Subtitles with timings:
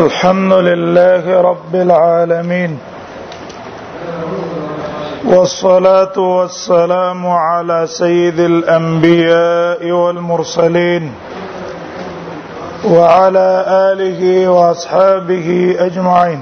[0.00, 2.78] الحمد لله رب العالمين
[5.24, 11.12] والصلاه والسلام على سيد الانبياء والمرسلين
[12.84, 13.48] وعلى
[13.90, 16.40] اله واصحابه اجمعين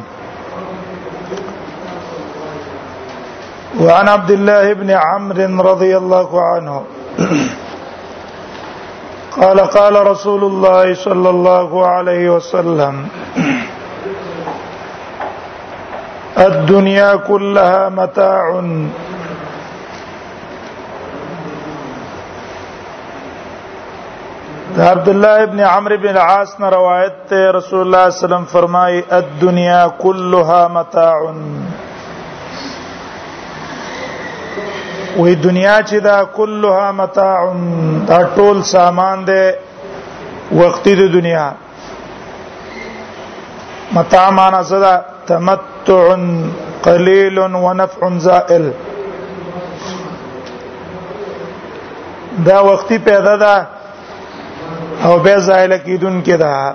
[3.80, 6.82] وعن عبد الله بن عمرو رضي الله عنه
[9.40, 13.08] قال قال رسول الله صلى الله عليه وسلم
[16.38, 18.42] الدنيا كلها متاع
[24.78, 29.00] عبد الله ابن عمرو بن العاص نے روایت رسول اللہ صلی اللہ علیہ وسلم فرمائے
[29.20, 31.90] الدنيا كلها متاع
[35.16, 37.40] وې دنیا چې دا كلها متاع
[38.08, 39.44] دا ټول سامان دی
[40.52, 41.52] وختي د دنیا
[43.92, 46.16] متاع معنا زدا تمتع
[46.84, 48.64] قليل ونفع زائل
[52.46, 53.66] دا وختي پیدا ده
[55.04, 56.74] او به زائل کیدون کې ده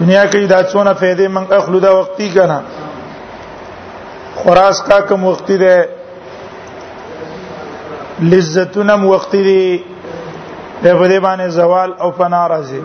[0.00, 2.60] دنیا کې دا څونه فائدې من اخلو دا وختي کنه
[4.44, 5.56] خراس کا کوم وخت دی
[8.32, 9.38] لذتونه وخت دی
[10.82, 12.82] د په دې باندې زوال او فنا راځي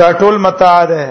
[0.00, 1.04] دا ټول متاع ده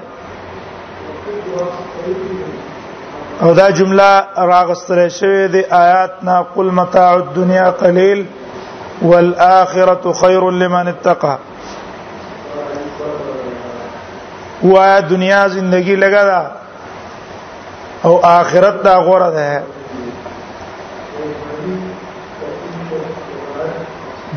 [3.45, 4.09] او دا جمله
[4.51, 8.19] راغستره شوې د آیات نا قل متاع الدنيا قليل
[9.01, 11.35] والآخرة خير لمن اتقى
[14.63, 16.41] وایا دنیا زندگی لگا دا
[18.05, 19.49] او آخرت دا غوړه ده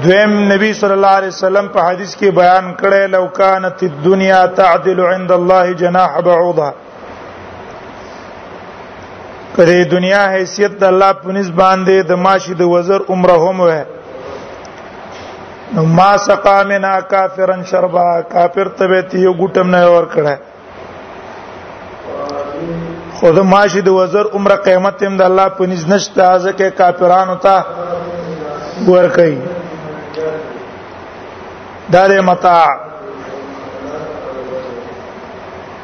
[0.03, 5.01] دویم نبی صلی الله علیه وسلم په حدیث کې بیان کړی لو کانت الدنيا تعدل
[5.01, 6.71] عند الله جناح بعوضه
[9.57, 13.83] کله دنیا حیثیت د الله په نس باندې د ماشي د وزر عمره هم وه
[15.75, 20.35] نو ما سقا منا کافرن شربا کافر تبه تی یو ګټم نه ور کړه
[23.23, 27.37] او د ماشي د وزر عمره قیمت هم د الله په نس نشته ځکه کافرانو
[27.47, 27.57] ته
[28.93, 29.39] ور کوي
[31.95, 32.69] دا د متاع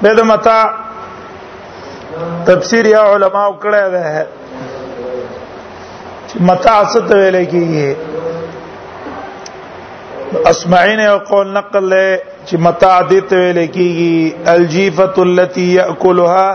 [0.02, 0.64] به د متاع
[2.48, 4.04] تفسیر یا علما وکړه ده
[6.50, 7.88] متاع څه ته ویل کیږي
[10.50, 12.04] اسمعین یو قول نقل له
[12.46, 14.12] چې متاع دې ته ویل کیږي
[14.54, 16.48] الجیفه التي یاکلها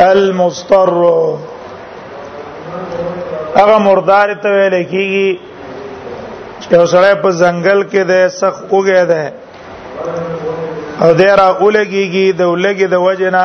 [0.00, 0.90] المستر
[3.56, 5.40] هغه مردار ته ویل کیږي
[6.62, 9.24] چې اوسړی په ځنګل کې د سخ اوګه ده
[11.02, 13.44] او ډیر اولګيږي د ولګي د وجنا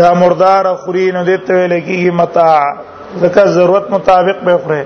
[0.00, 2.64] دا مردار خوري نو دته ویل کیږي متاع
[3.22, 4.82] ځکه ضرورت مطابق به خوري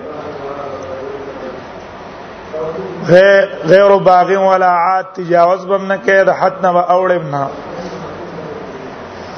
[3.69, 7.45] غیر باغی ولا عاد تجاوز بم نه کید حد نه و اوړم نه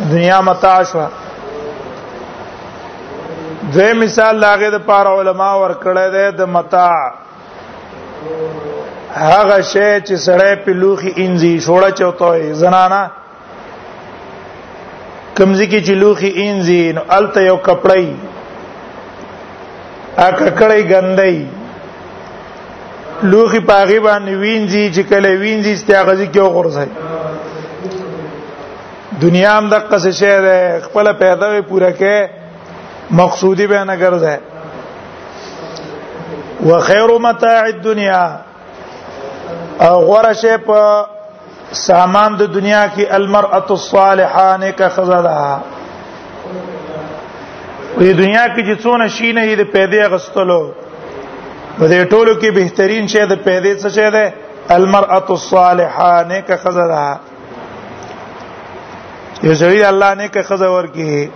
[0.09, 1.03] دنیا متاع شو
[3.75, 6.97] دوی مثال لاغه د پاره علما ور کړی دی د متاع
[9.15, 13.03] هغه شی چې سړی په لوخي انځي شوړه چوتوي زنانا
[15.37, 18.07] کمزې کې چې لوخي انځي نو الته یو کپړی
[20.19, 21.39] ا ککړی ګندای
[23.35, 26.89] لوخي پاغي باندې وینځي چې کله وینځي ستیا غزي کې غورځي
[29.25, 32.17] دنیا هم د قصې شه ده خپل پیدا وي پوره کې
[33.21, 34.37] مقصودی به نه ګرځي
[36.71, 38.25] وخير متاع الدنيا
[39.87, 40.81] او غره شه په
[41.83, 45.39] سامان د دنیا کې المرأة الصالحه نیکه خزاده
[47.97, 50.63] په دنیا کې چې څونه شي نه دې پیدا غستلو
[51.79, 54.25] په دې ټولو کې بهترین شی د پیدا څه شی ده
[54.77, 57.05] المرأة الصالحه نیکه خزاده
[59.43, 61.31] یو سړي الله نه کې خزه ورکی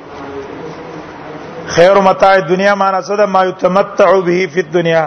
[1.77, 5.05] خیر متاع دنیا معنا څه ده ما یتمتع به فی الدنیا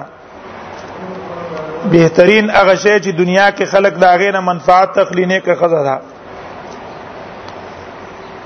[1.91, 5.95] بهترین هغه شی چې دنیا کې خلک داغې نه منفعت تخلینه کې خزه ده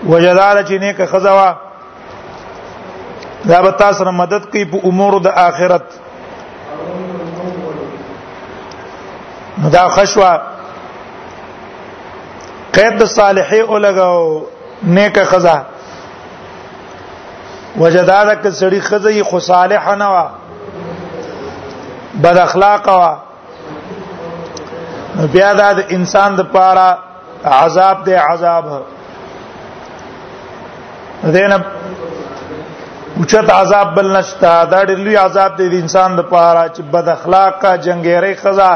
[0.06, 1.50] وجدال چې نه کې خزه وا
[3.48, 5.83] دا به تاسو سره مدد کوي په امور د آخرت
[9.75, 10.33] دا خشوه
[12.75, 14.45] قید د صالحې او لګاو
[14.95, 15.57] نیکه خزا
[17.81, 20.27] وجدارک سړی خزې خو صالح نه وا
[22.25, 23.12] بد اخلاق وا
[25.33, 26.88] بیا دا د انسان د پاره
[27.63, 28.65] عذاب دی عذاب
[31.38, 31.57] دینه
[33.19, 37.07] اوچت عذاب بل نشتا دا ډېر لوی عذاب دی د انسان د پاره چې بد
[37.17, 38.74] اخلاقه جنگيري خزا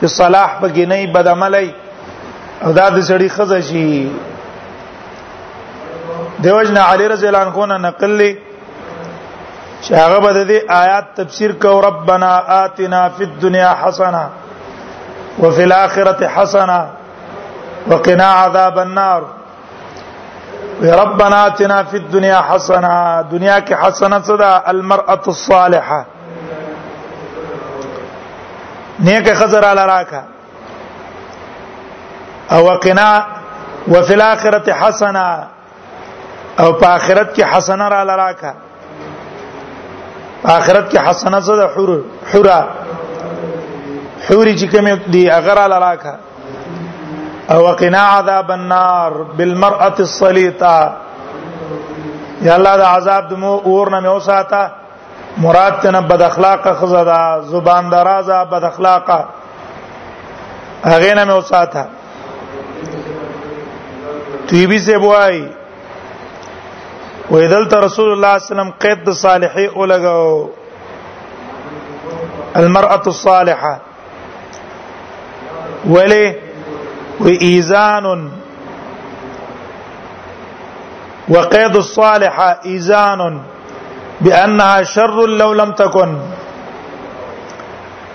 [0.00, 1.68] چې صلاح بګینې بد عملي
[2.66, 3.90] او دا د سړي خزه شي
[6.44, 8.32] دیوژنا علی رضی الله عنه نه نقل لي
[9.82, 10.52] چې هغه به د
[10.82, 14.24] آیات تفسیر کو ربنا آتنا فی الدنیا حسنه
[15.42, 16.80] وفي الاخره حسنه
[17.90, 19.22] وقنا عذاب النار
[20.88, 22.94] يا ربنا آتنا في الدنيا حسنه
[23.30, 26.00] دنیا کې حسنه صدا المرأة الصالحه
[29.08, 30.22] نیک خزر علی راکه
[32.52, 33.26] او وقنا
[33.88, 35.46] وفي الاخره حسنه
[36.60, 38.52] او په اخرت کې حسنه را لراکا
[40.44, 41.98] اخرت کې حسنه زده حور
[42.32, 42.60] حورا
[44.28, 46.14] حوري چې کوم دي هغه را لراکا
[47.50, 50.92] او وقنا عذاب النار بالمرأة الصليطه
[52.42, 54.70] یا الله دا عذاب د مو اور نه مو ساته
[55.38, 59.24] مراد تنه بد اخلاق خزدا زبان درازه بد اخلاقه
[60.84, 61.86] هغه نه مو ساته
[64.50, 65.38] تیبی سے بوای
[67.30, 70.48] ویدل ته رسول الله صلی الله علیه وسلم قید صالحی اولګو
[72.56, 73.80] المرأة الصالحة
[75.88, 76.26] ولی
[77.20, 78.30] وإيزان
[81.28, 83.40] وقيد الصالحة إيزان
[84.20, 86.18] بأنها شر لو لم تكن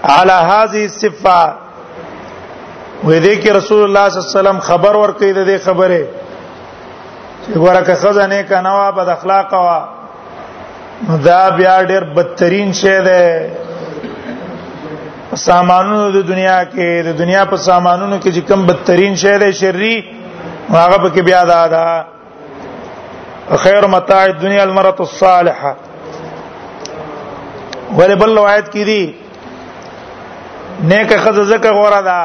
[0.04, 1.54] على هذه الصفة
[3.04, 6.08] وذيك رسول الله صلى الله عليه وسلم خبر ورکړي د دې خبره
[7.54, 9.78] ورکه خزانه کناوا بد اخلاق وا
[11.26, 13.52] دا بیا ډیر بدترین شی ده
[15.48, 19.96] سامانونو د دنیا کې د دنیا په سامانونو کې چې کم بدترین شی ده شری
[20.70, 21.86] هغه پکې بیا دا ده
[23.66, 25.72] خیر متاع الدنيا المرأة الصالحه
[27.96, 29.04] ولې بل روایت کې دي
[30.94, 32.22] نیک خزه زکه غوړه ده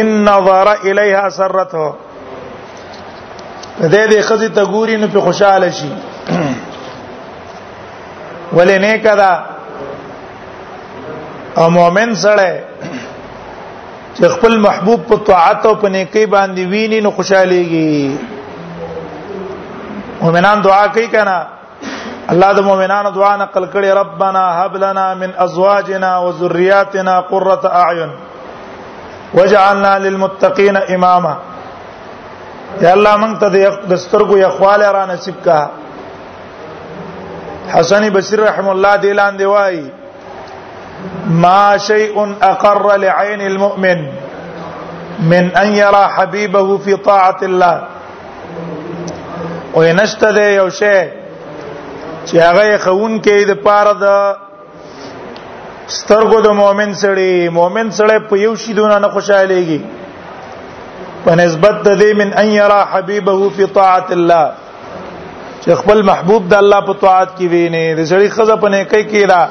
[0.00, 1.86] ان نظر الیها سرته
[3.80, 5.90] دې دې خزي ته ګوري نو په خوشاله شي
[8.52, 9.44] ولې نه کدا
[11.60, 12.50] او مؤمن سره
[14.14, 17.92] چې خپل محبوب په طاعت او په نیکی باندې ویني نو خوشاليږي
[20.22, 21.38] مؤمنان دعا کوي کنه
[22.34, 28.10] الله د مؤمنانو دعا نقل کړي ربنا هب لنا من ازواجنا وذرياتنا قرة اعين
[29.34, 31.34] واجعلنا للمتقين اماما
[32.84, 33.48] یا الله مونږ ته
[33.90, 35.60] د سترګو یخواله را نصیب کا
[37.74, 39.76] حسن بصری رحم الله دی لاندې وای
[41.44, 42.14] ما شيء
[42.52, 44.00] اقر لعين المؤمن
[45.30, 47.76] من ان يرى حبيبه في طاعه الله
[49.76, 50.98] وینشته دی یو شی
[52.26, 54.06] چې هغه خون کې د پاره د
[55.98, 59.80] سترګو د مؤمن سړي مؤمن سړي په یو شی دونه نه خوشاليږي
[61.26, 64.44] په نسبت د دې من ان یرا حبیبه فی طاعت الله
[65.62, 69.24] چې خپل محبوب د الله په طاعت کې ویني د سړي خزه په نیکی کې
[69.30, 69.42] دا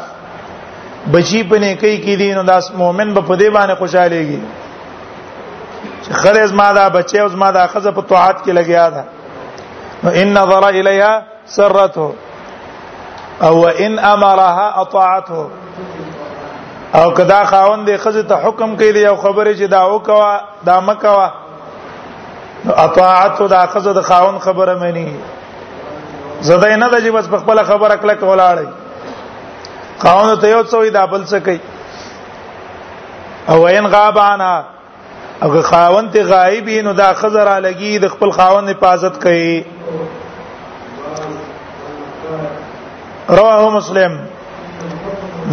[1.16, 4.42] بچی په نیکی کې دین او داس مؤمن به په دې باندې خوشاليږي
[6.06, 9.04] چې خرز ما دا بچي او ما دا خزه په طاعت کې لګیا ده
[10.04, 11.14] نو ان نظر الیها
[11.46, 12.14] سرته
[13.48, 15.48] او ان امرها اطاعته
[16.98, 20.36] او کدا خاوند خزه ته حکم کوي او خبره چې دا وکوا
[20.70, 21.32] دا مکوا
[22.70, 25.08] اطاعت د خزه د خاون خبره مانی
[26.50, 28.68] زده نه د چې بس په خپل خبره کله کولاړی
[30.04, 31.60] خاون ته یو څه دا بل څه کوي
[33.50, 34.54] او عین غاب انا
[35.44, 39.66] او خاون ته غایب نو دا خزر الګي د خپل خاون حفاظت کوي
[43.40, 44.14] رواه مسلم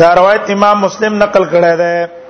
[0.00, 2.21] دا روایت امام مسلم نقل کړی دی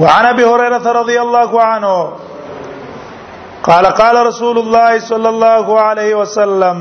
[0.00, 2.10] وعن ابي هريره رضي الله عنه
[3.68, 6.78] قال قال رسول الله صلى الله عليه وسلم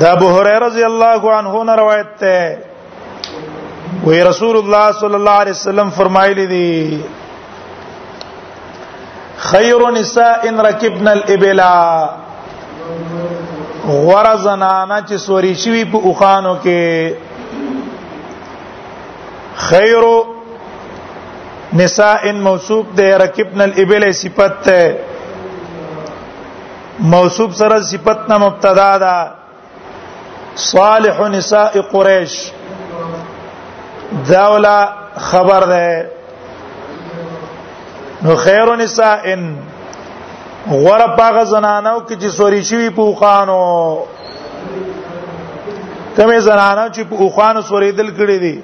[0.00, 2.56] دا ابو هريره رضی الله عنه نه روایت ده
[4.06, 6.70] وی رسول الله صلی الله علیه وسلم فرمایلی دي
[9.36, 11.60] خير نساء ركبن الابل
[13.86, 16.78] ورزنانا چې سوري شوی په اوخانو کې
[19.56, 20.04] خیر
[21.74, 24.98] نساء موصوف ده رکبن الابل صفت ده
[27.00, 29.30] موصوف سره صفت نه مبتدا ده
[30.54, 32.50] صالح نساء قریش
[34.30, 36.10] داولا خبر ده
[38.22, 39.36] نو خیر نساء
[40.70, 43.98] غره پاغه زنانو کې چې سوري شي پوخانو
[46.16, 48.58] کمه زنانو چې پوخانو سوري دل کړی دي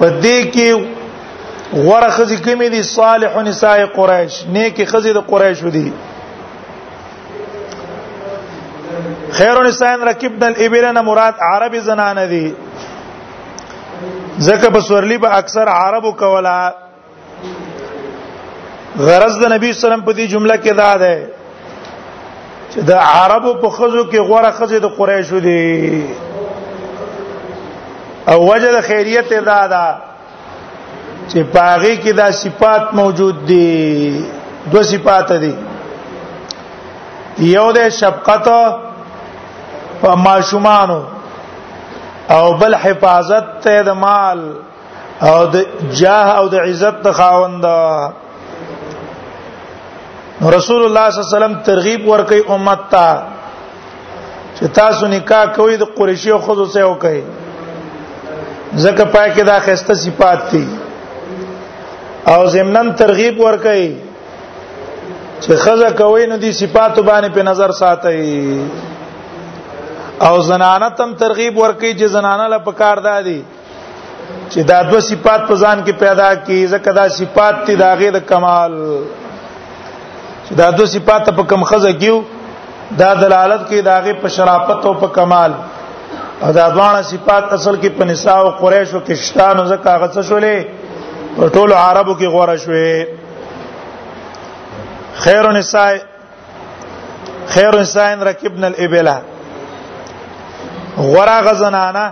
[0.00, 5.86] پدې کې غوړه خزي کمی دي صالح نساء قریش نیکی خزي د قریش ودي
[9.40, 12.44] خیر نساء رکبنا الابلنا مراد عربي زنانه دي
[14.46, 16.60] زکه په سورلی به اکثر عربو کولا
[19.08, 21.28] غرض د نبی صلی الله علیه وسلم په دې جمله کې دا ده
[22.70, 26.29] چې د عربو په خزو کې غوړه خزي د قریش ودي
[28.30, 29.84] او وجد خیریت دا دا
[31.30, 33.64] چې پاغي کې دا صفات موجود دي
[34.72, 35.54] دو صفات دي
[37.46, 41.00] یو د شفقت او ماشومانو
[42.34, 44.40] او بل حفاظت ته د مال
[45.28, 45.58] او د
[46.02, 47.64] جاه او د عزت د خاوند
[50.56, 53.08] رسول الله صلی الله علیه وسلم ترغیب ورکړي امت ته
[54.56, 57.22] چې تاسو نکاح کوئ د قریشي خود سره وکړئ
[58.78, 60.64] زکه پای کې دا خسته صفات دي
[62.32, 63.96] او زمنن ترغیب ورکړي
[65.40, 68.60] چې خزه کوي نو دي صفات باندې په نظر ساتي
[70.28, 73.40] او زنانه تم ترغیب ورکړي چې زنانه له پکار دادي
[74.50, 78.26] چې دا دوه صفات په ځان کې پیدا کی زکه دا صفات دي داغه د
[78.30, 78.72] کمال
[80.46, 82.22] چې دا دوه صفات په کم خزه کیو
[83.04, 85.52] دا دلالت کوي داغه په شرافت او په کمال
[86.42, 90.06] او دا دواړه صفات اصل کې په نساء او قریش او کشتان او زکه هغه
[90.14, 90.66] څه شولې
[91.36, 93.06] په ټولو عربو کې غوړه شوې
[95.24, 95.90] خیر النساء
[97.54, 99.16] خیر النساء رکبن الابلا
[101.10, 102.06] غورا غزنانا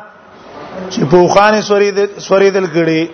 [0.90, 3.08] چې په خوانې سوري د سوري دل کړي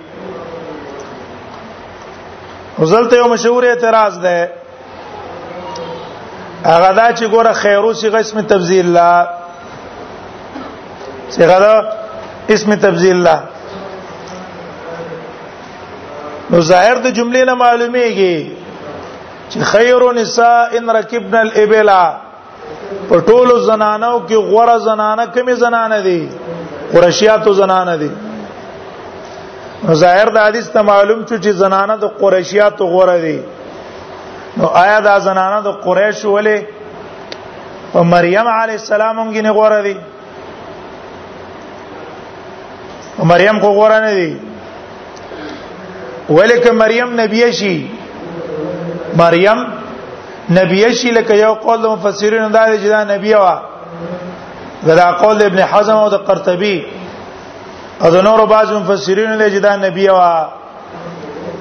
[2.79, 4.51] وزلته یو مشهور اعتراض ده
[6.65, 9.11] هغه دا چې ګوره خیرو سی غسم تبذیل لا
[11.33, 11.75] صيغه دا
[12.55, 13.37] اسم تبذيل له
[16.51, 18.37] نو ظاهر د جملې نه معلومیږي
[19.51, 21.91] چې خير نساء ان ركبنا الابل
[23.09, 26.23] په ټولو زنانو کې غوړه زنانه کمی زنانه دي
[26.93, 28.11] قریشیاتو زنانه دي
[29.85, 33.39] نو ظاهر د حدیث ته معلوم شو چې زنانه د قریشیاتو غوړه دي
[34.59, 36.59] نو آیا دا زنانه د قریش ولې
[37.93, 39.97] په مریم علی السلام هم کې نه غوړه دي
[43.23, 44.37] مریم کو غوړه نه دی
[46.29, 47.77] ولکه مریم نبی شي
[49.17, 49.63] مریم
[50.59, 53.63] نبی شي لکه یو قول د مفسرین دا دی چې دا نبی وا
[55.01, 56.75] دا قول ابن حزم او د قرطبي
[58.03, 60.33] او د نورو بعض مفسرین له جدا نبی وا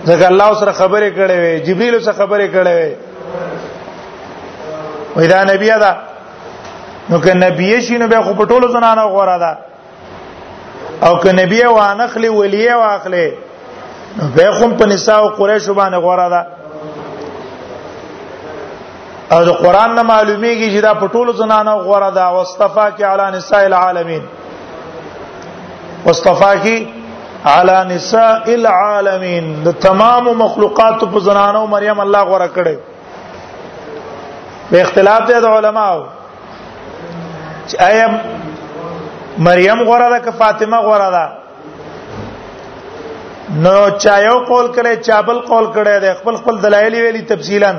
[0.05, 2.91] ځکه الله سره خبرې کړې وي جبريل سره خبرې کړې وي
[5.15, 5.93] وای دا نبی دا
[7.09, 9.51] نو که نبی شي نو به خو په ټولو زنانه غوړه ده
[11.05, 13.33] او که نبی او انخلی ولی او اخلی
[14.35, 16.45] به خون په نساء او قریش باندې غوړه ده
[19.31, 23.37] او د قران نه معلومیږي چې دا په ټولو زنانو غوړه ده واستفا کی علی
[23.37, 24.21] نساء العالمین
[26.05, 26.87] واستفا کی
[27.45, 32.77] علی نساء العالمین د تمام مخلوقات په زنانو مریم الله غوړه کړي
[34.71, 36.03] په اختلاف دی د علماو
[37.67, 38.07] چې آیا
[39.37, 41.25] مریم غوړه ده که فاطمه غوړه ده
[43.63, 47.71] نو چا یو قول کړي چا بل قول کړي ده خپل خپل دلایل ویلي تفصیلا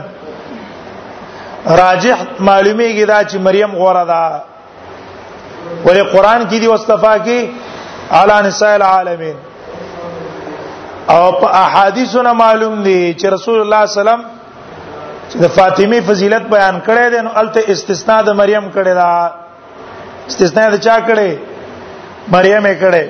[1.83, 4.23] راجح معلومیږي دا چې مریم غوړه ده
[5.87, 7.47] ولې قران کې دی واستفا کې
[8.21, 9.35] اعلی نساء العالمین
[11.13, 16.01] او په احادیثونه معلوم دي چې رسول الله صلی الله علیه وسلم چې د فاطمی
[16.09, 19.41] فضیلت بیان کړی دی نو الته استثناء د مریم کړی دی
[20.31, 21.31] استثناء د چا کړي
[22.35, 23.05] مریم یې کړي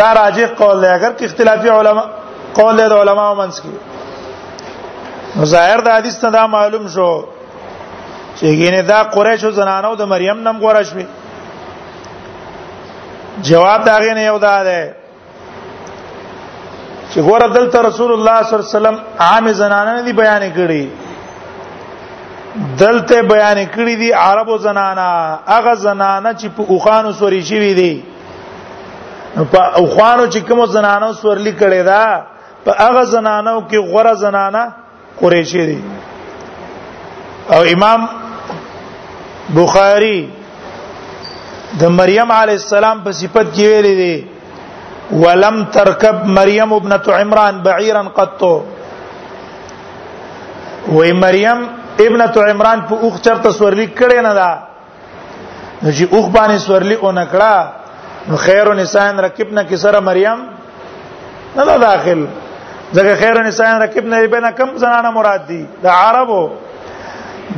[0.00, 2.04] دا راجح قول دی اگر کې اختلافي علما
[2.58, 3.74] قول دی د علماو منځ کې
[5.54, 7.10] ظاهر د حدیث نه دا معلوم شو
[8.38, 11.06] چې ګینه دا قریش او زنانو د مریم نم غوړه شوي
[13.48, 14.80] جواب دا غینه یو دا ده
[17.12, 20.84] چې ګوره دلته رسول الله صلی الله علیه وسلم عام زنانه نه دی بیان کړی
[22.78, 28.02] دلته بیان کړی دي عربو زنانا هغه زنانا چې په اوخانو سوري شي دي
[29.52, 32.04] په اوخانو چې کوم زنانو سورلی کړي دا
[32.64, 34.62] په هغه زنانو کې غوره زنانا
[35.20, 35.80] قریشی دي
[37.54, 38.00] او امام
[39.54, 40.18] بخاری
[41.78, 44.16] د مریم علی السلام په صفت کې ویلي دي
[45.22, 48.42] ولم تركب مریم ابنه عمران بعیرا قط
[50.92, 51.60] وې مریم
[52.06, 54.50] ابنه عمران په اوخ چرته سورلی کړي نه دا
[55.82, 60.40] نو چې اوخ باندې سورلی اونکړه نو خیر نسان رکبنا کسره مریم
[61.56, 62.24] نه دا داخل
[62.92, 66.42] ځکه خیر نسان رکبنا بنا کم زنانه مراد دي د عربو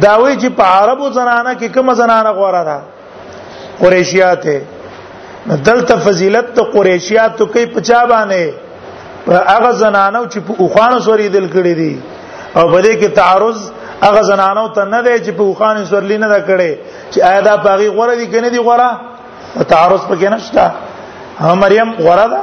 [0.01, 2.79] داوی چې په عربو زنانه کې کوم زنانه غوړه ده
[3.83, 4.47] قریشیات
[5.69, 8.51] دلته فضیلت ته قریشیات کوي په چا باندې
[9.25, 12.01] په هغه زنانه چې په اوخانو سوري دل کړی دي
[12.57, 13.63] او په دې کې تعرض
[14.05, 16.73] هغه زنانو ته نه دی چې په وخان سورلی نه دا کړي
[17.13, 18.91] چې آیا دا باغی غوړه دي کنه دي غوړه
[19.73, 20.65] تعارض پکې نشته
[21.41, 22.41] ها مریم غوړه ده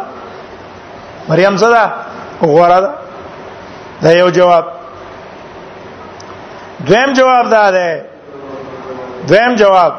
[1.29, 1.83] مریم څه ده
[2.51, 2.91] غوړه ده
[4.03, 4.65] دا یو جواب
[6.87, 7.89] دویم جواب دا ده
[9.27, 9.93] دویم جواب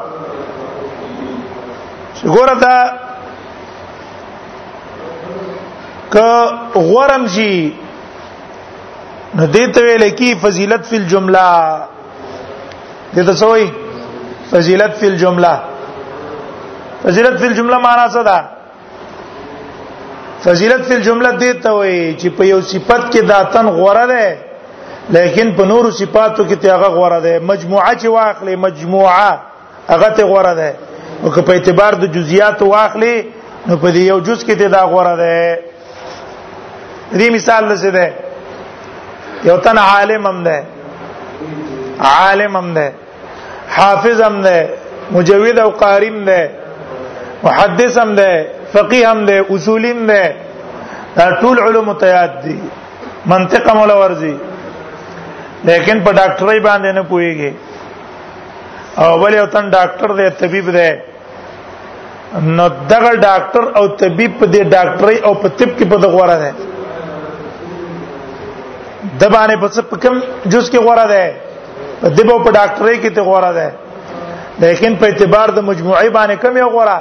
[2.23, 2.75] ګوره دا
[6.13, 6.15] ک
[6.89, 7.53] غورم شي
[9.35, 11.49] نو دې ته ویل کی فضیلت فی الجمله
[13.15, 13.67] دې ته سوې
[14.53, 15.51] فضیلت فی الجمله
[17.03, 18.37] فضیلت فی الجمله معنا څه ده
[20.45, 24.25] فضیلت فی الجمله دې ته وې چې په یو صفت کې داتن غوړه ده
[25.17, 29.31] لیکن په نورو صفاتو کې تیغه غوړه ده مجموعه چې واخلې مجموعه
[29.93, 30.69] هغه ته غوړه ده
[31.23, 33.15] او که په اعتبار د جزئیات واخلې
[33.69, 35.33] نو په دې یو جز کې ته دا غوړه ده
[37.13, 38.07] دې مثال لزه ده
[39.49, 40.57] یو تن عالم هم ده
[42.19, 42.87] عالم هم ده
[43.77, 44.57] حافظ هم ده
[45.15, 46.39] مجوید او قاریم ده
[47.45, 48.29] محدث هم ده
[48.73, 50.23] فقيه هم ده اصول هم ده
[51.17, 52.55] دا ټول علوم تیاد دي
[53.33, 54.35] منطق مولا ورزي
[55.67, 57.51] لیکن په ډاکټرۍ باندې نه پويږي
[59.01, 60.89] او بل یو تن ډاکټر دی طبيب دی
[62.57, 66.35] نو دغه ډاکټر او طبيب په دې ډاکټرۍ او په طب کې په دغه وره
[66.43, 66.51] دی
[69.19, 70.15] د باندې په څه کم
[70.51, 71.23] جز کې غوړه ده
[72.17, 73.67] د به په ډاکټرۍ کې ته غوړه ده
[74.63, 76.97] لیکن په اعتبار د مجموعي باندې کم یو غوړه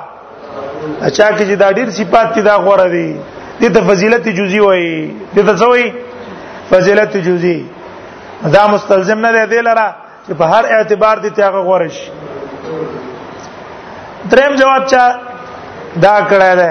[1.06, 3.08] اچھا کې چې دا ډیر صفات دي دا غوړه دي
[3.60, 4.96] د ته فضیلت جزئی وایي
[5.36, 5.88] د ته څه وایي
[6.72, 7.60] فضیلت جزئی
[8.56, 9.86] دا مستلزم نه دی دلاره
[10.26, 11.96] چې په هر اعتبار دي ته هغه غوړش
[14.30, 15.04] دریم جواب چا
[16.04, 16.70] دا کړه ده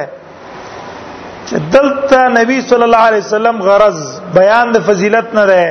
[1.50, 4.00] چې دلته نبی صلی الله علیه وسلم غرض
[4.38, 5.64] بیان د فضیلت نه ده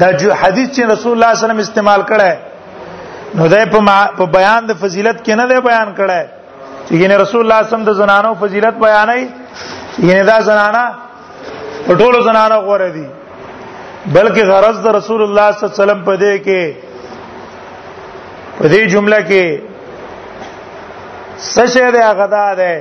[0.00, 2.30] دا جو حدیث چې رسول الله صلی الله علیه وسلم استعمال کړه
[3.38, 3.60] نو ده
[4.18, 6.20] په بیان د فضیلت کې نه ده بیان کړه
[6.86, 9.22] چې ګینه رسول الله صلی الله علیه وسلم د زنانو فضیلت بیانای
[10.04, 10.84] ګینه دا زنانا
[11.88, 13.06] په ټولو زنانو غوړه دي
[14.14, 16.62] بلکې غرض د رسول الله صلی الله علیه وسلم په دې کې
[18.58, 19.46] په دې جمله کې
[21.52, 22.74] سشه ده غدا ده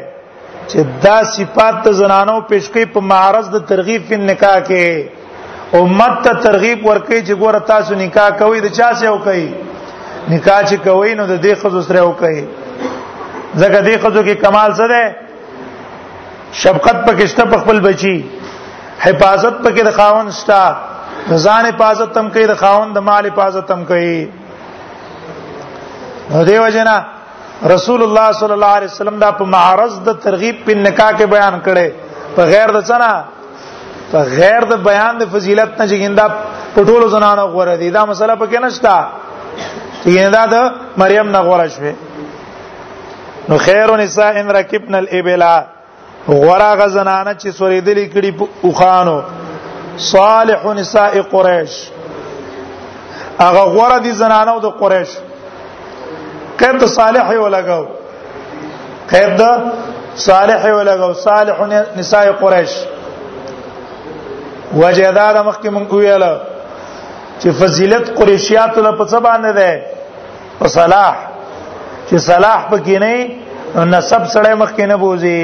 [0.68, 6.22] چې دا صفات ته زنانو پیش کوي په معرض د ترغیب په نکاح کې امت
[6.26, 9.48] ته ترغیب ورکړي چې ګوره تاسو نکاح کوي د چا سره وکړي
[10.36, 12.46] نکاح چې کوي نو د دې خزو سره وکړي
[13.62, 15.16] ځکه دې خزو کې کمال څه ده
[16.64, 18.18] شفقت پکشته په خپل بچي
[19.06, 20.64] حفاظت پکې د خاون شتا
[21.46, 24.14] ځان حفاظت تم کوي د خاون د مال حفاظت تم کوي
[26.48, 26.96] دیو جنا
[27.70, 31.54] رسول الله صلی الله علیه وسلم دا په معرض د ترغیب په نکاح کې بیان
[31.66, 31.90] کړي
[32.36, 33.24] په غیر د څنا
[34.12, 36.26] په غیر د بیان د فضیلت نه جګیندا
[36.76, 38.96] په ټولو زنانو غوړه دي دا مسله په کې نشتا
[40.06, 40.56] جګیندا د
[40.98, 41.94] مریم نه غوړه شوه
[43.50, 45.64] نو خیر النساء ان رکبن الابلا
[46.30, 49.22] غورا غزنانه چې سوریدلې کړي په خوانو
[50.12, 51.74] صالح نساء قریش
[53.40, 55.10] هغه غورا دي زنانو د قریش
[56.60, 57.84] قید د صالح یو لګاو
[59.12, 59.44] قید د
[60.28, 61.58] صالح یو لګاو صالح
[62.00, 62.74] نساء قریش
[64.82, 66.32] وجداد مخکې مونږ ویاله
[67.42, 69.72] چې فضیلت قریشیات له په څه باندې ده
[70.60, 71.14] په صلاح
[72.10, 73.14] چې صلاح پکې نه
[73.96, 75.40] نسب سره مخکې نه بوزي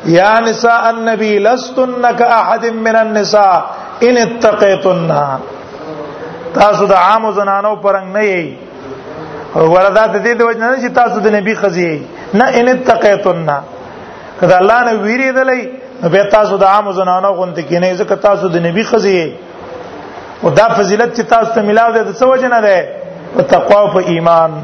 [0.07, 3.57] یا نساء النبی لستن کا احد من النساء
[4.03, 5.09] ان اتقیتن
[6.55, 8.57] تاسو د عام زنانو پرنګ نه یی
[9.55, 11.89] وردا د دې د وجه نه چې تاسو د نبی خزی
[12.35, 13.51] نه ان اتقیتن
[14.41, 15.67] کله الله نه ویری دلای
[16.15, 19.19] به تاسو د عام زنانو غونډه کې نه ځکه تاسو د نبی خزی
[20.43, 22.87] او دا فضیلت چې تاسو ته ملاو ده د څه وجه نه ده
[23.37, 24.57] او تقوا او ایمان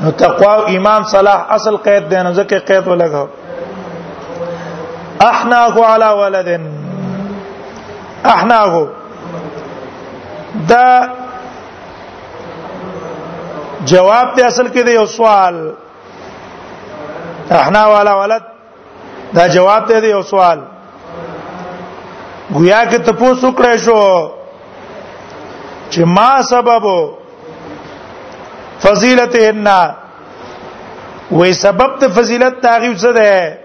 [0.00, 3.26] نو تقوا او ایمان صلاح اصل قید دی نه ځکه قید ولګو
[5.20, 6.60] احناه علی ولد
[8.24, 8.88] احناه
[10.68, 11.02] دا
[13.84, 15.54] جواب دی اصل کې دی یو سوال
[17.58, 18.42] احنا والا ولد
[19.36, 20.60] دا جواب دی یو سوال
[22.54, 24.30] گویا کې ته پوښتنه کړې شو
[25.90, 26.84] چې ما سبب
[28.82, 29.66] فضیلتهن
[31.32, 33.59] وې سبب ته فضیلت تاغي څه ده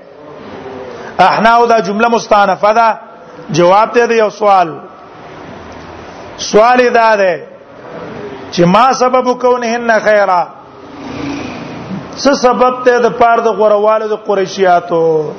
[1.20, 2.98] احناو دا جمله مستانفه ده
[3.52, 4.80] جواب ته دی یو سوال
[6.38, 7.44] سوال دا ده
[8.52, 10.48] چې ما سبب کونه نه خیره
[12.24, 15.32] څه سبب ته د پاره د غورواله د قریشیاتو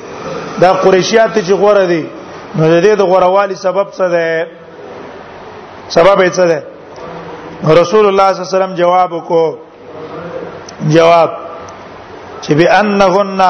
[0.60, 2.08] د قریشیات چې غوره دي
[2.56, 4.46] نو د دې د غوروالي سبب څه ده
[5.88, 6.62] سبب یې څه ده
[7.80, 9.58] رسول الله صلی الله علیه وسلم جواب کو
[10.88, 11.30] جواب
[12.42, 13.40] چې بانهن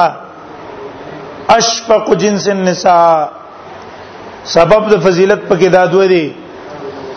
[1.55, 3.25] اشفق جنس النساء
[4.55, 6.25] سبب د فضیلت په کې دا دوه دي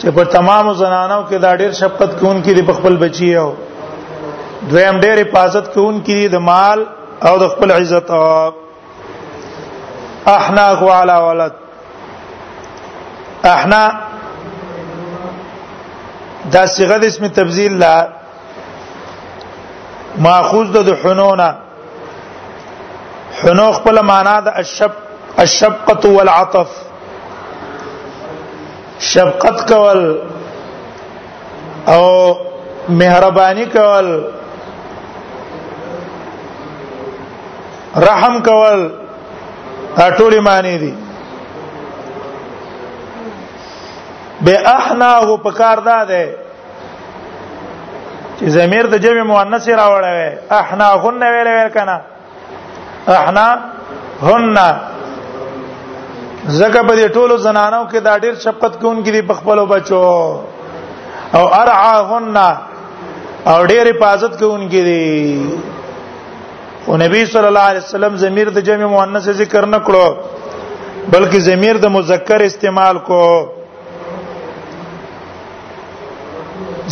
[0.00, 3.48] چې په تمام زنانو کې دا ډېر شفقت کوون کې دي په خپل بچیو
[4.70, 6.84] دویم ډېر حفاظت کوون کې دي د مال
[7.30, 8.10] او د خپل عزت
[10.34, 11.52] احناق علی ولد
[13.54, 13.82] احنا
[16.54, 17.92] دا صيغه د اسم تبذیل لا
[20.26, 21.50] ماخوذ د حنونه
[23.42, 24.92] حنو خپل معنا د الشب
[25.42, 26.68] الشفقه والعطف
[29.10, 30.00] شفقت کول
[31.92, 32.02] او
[32.88, 34.10] مهرباني کول
[38.08, 38.84] رحم کول
[39.98, 40.92] ټولې معنی دي
[44.48, 45.98] به احنا هو پکار ده
[48.40, 50.16] چې زمير د جمع مؤنث راوړل
[50.60, 51.98] احنا غن ویل ویل کنه
[53.18, 53.46] احنا
[54.22, 54.56] هن
[56.58, 60.02] زکه په دې ټولو زنانو کې دا ډېر شفقت کوونکې دي په خپلو بچو
[61.36, 62.38] او ارعاهن
[63.52, 65.14] او ډېر حفاظت کوونکې دي
[66.88, 70.06] او نبی صلی الله علیه وسلم ضمیر د جمع مؤنث ذکر نه کړو
[71.12, 73.22] بلکې ضمیر د مذکر استعمال کو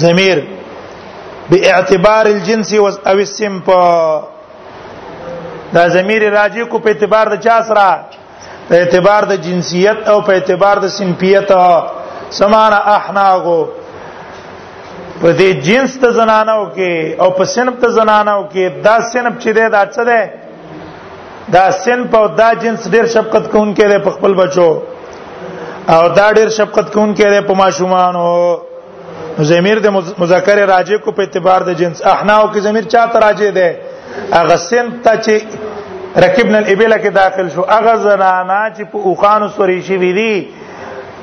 [0.05, 0.39] ضمیر
[1.51, 3.79] باعتبار الجنس او السم په
[5.75, 7.89] دا ضمیر راجی کو په اعتبار د چا سره
[8.69, 11.51] په اعتبار د جنسیت او په اعتبار د سنفیت
[12.39, 13.61] سمان احناغو
[15.21, 19.51] په دې جنس ته زنانو کې او په سنف ته زنانو کې دا سنف چې
[19.57, 20.23] دی دا څه دی
[21.55, 24.71] دا سنف او دا جنس ډیر شفقت کوونکې دی په خپل بچو
[25.95, 28.59] او دا ډیر شفقت کوونکې دی په ماشومانو
[29.51, 33.71] زمیر د مذکر راجع کو په اعتبار د جنس احناو کې زمیر چاته راجع دی
[34.33, 35.39] هغه سن ته چې
[36.25, 40.33] رکبن الابل کې داخل شو هغه زنانا چې په اوخانو سوري شي وی دي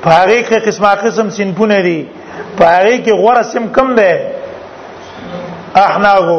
[0.06, 1.98] پاره کې قسمه قسم سنفونه دي
[2.60, 4.30] پاره کې غوړه سم کم ده
[5.84, 6.38] احناغو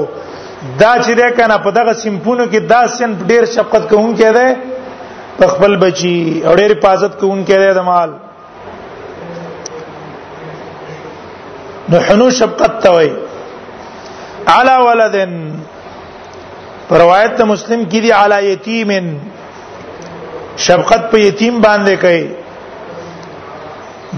[0.79, 4.57] دا چې ده کنه په دغه سمپونو کې دا سن ډیر شفقت کوون کې
[5.37, 8.13] ده خپل بچي او ډیر حفاظت کوون کې ده د مال
[11.89, 13.11] نو حنو شفقت ته وای
[14.55, 15.35] علا ولدن
[16.95, 19.17] روایت ته مسلم کې دی علی یتیمن
[20.65, 22.29] شفقت په یتیم باندې کوي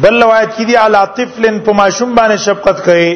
[0.01, 3.15] بل روایت کې دی علی طفلن په ماشوم باندې شفقت کوي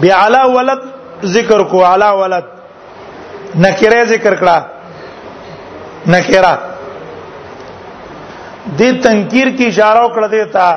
[0.00, 0.80] بیا علی ولد
[1.36, 2.44] ذکر کو علی ولد
[3.66, 4.62] نکره ذکر کړه
[6.14, 6.54] نکره
[8.78, 10.68] دې تنکیر کی اشاره وکړه دیتا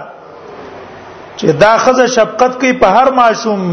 [1.37, 3.69] چې دا خزه شفقت کوي په هر ماشوم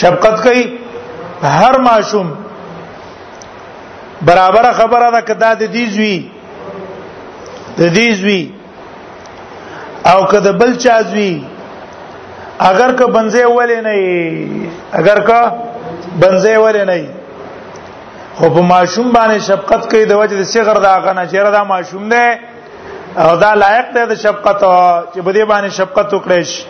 [0.00, 0.78] شفقت کوي
[1.42, 2.28] هر ماشوم
[4.22, 6.16] برابر خبره ده کدا د دې زوی
[7.78, 8.42] د دې زوی
[10.12, 11.32] او کدا بل چا زوی
[12.70, 13.94] اگر که بنځه ولې نه
[15.00, 15.40] اگر که
[16.20, 17.08] بنځه ولې نه
[18.38, 22.08] خو په ماشوم باندې شفقت کوي د وجه د صغر دا غنه چیرې دا ماشوم
[22.08, 22.28] دی
[23.16, 24.60] او دا لایق دی د شفقت
[25.14, 26.62] چې بده باندې شفقت وکړي شي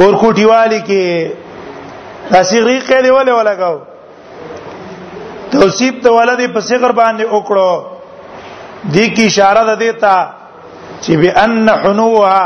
[0.03, 3.77] اور کوټی والی کې صغری کې دی ولې ولګاو
[5.55, 7.73] توصیب ته ولدی په صغر باندې وکړو
[8.93, 10.15] دې کی اشاره ده دیتا
[11.01, 12.41] چې بان حنوها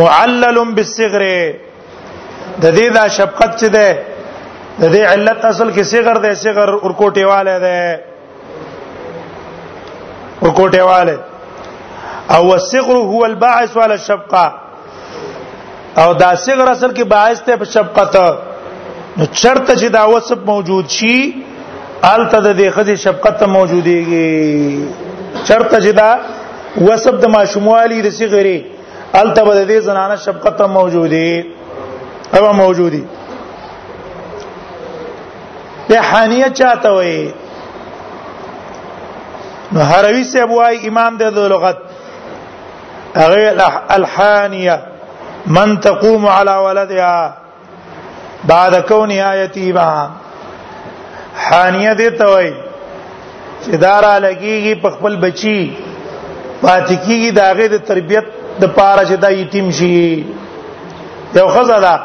[0.00, 1.22] معلل بالصغر
[2.62, 3.88] د دې دا شفقت چې ده
[4.78, 7.80] د دې علت اصل کې صغر ده صغر اور کوټی والے ده
[10.42, 11.16] اور کوټی والے
[12.30, 14.54] او الصغر هو الباعث على الشفقه
[15.98, 18.16] او دا صغر اصل کې باعث ته په شفقت
[19.16, 21.44] نو چرته چې دا وسب موجود شي
[22.12, 24.26] ال ته د خزي شفقت موجوديږي
[25.44, 26.10] چرته چې دا
[26.88, 28.58] وسب د ماشوموالي د صغري
[29.22, 31.30] ال ته د دې زنانه شفقت موجودي
[32.38, 33.04] او موجودي
[35.88, 37.20] به حانیه چاته وي
[39.72, 41.20] نو هروی سے بوای امام د
[41.52, 41.76] لغت
[43.18, 43.52] هغه
[43.90, 44.80] الحانیه
[45.46, 47.34] من تقوم على ولدها
[48.44, 50.10] بعد كون یتیما
[51.36, 52.54] حانیه دې ته وایي
[53.64, 55.76] چې دارا لګيږي په خپل بچي
[56.62, 58.24] پاتې کیږي داغه د تربيت
[58.60, 60.24] د پاره چې دا یتیم شي
[61.34, 62.00] یو خزه ده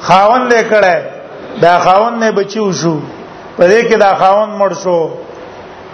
[0.00, 0.96] خاوند یې کړه
[1.62, 2.96] دا خاوند نه بچي وشو
[3.56, 5.00] په دې کې دا خاوند مړ شو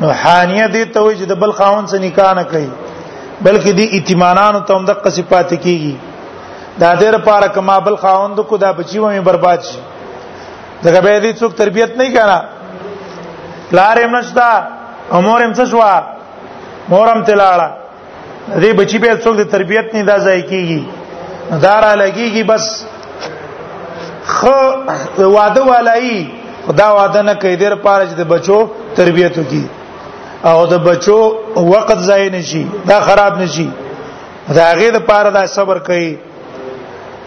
[0.01, 2.67] نو حانیه دې ته وي چې د بل خاون سره نکاح نه کوي
[3.45, 5.95] بلکې دې اتمانانو ته هم د قصفات کیږي
[6.81, 9.79] دا دې لپاره کما بل خاوند کو دا بچي ومه برباد شي
[10.83, 12.39] دغه به دې څوک تربيت نه کړه
[13.73, 14.49] لارې منشتا
[15.19, 15.79] امور هم څه شو
[16.93, 17.69] مورم تلاړه
[18.63, 20.83] دې بچي به څوک د تربيت نه دا ځای کیږي
[21.67, 22.85] دارا لګيږي بس
[24.37, 24.45] خ
[25.37, 26.17] واده والای
[26.67, 28.59] خدا واده نه کوي دې لپاره چې د بچو
[29.01, 29.63] تربيت وکړي
[30.49, 31.19] او د بچو
[31.73, 33.69] وخت ضایع نشي دا خراب نشي
[34.57, 36.13] دا غیر لپاره دا صبر کوي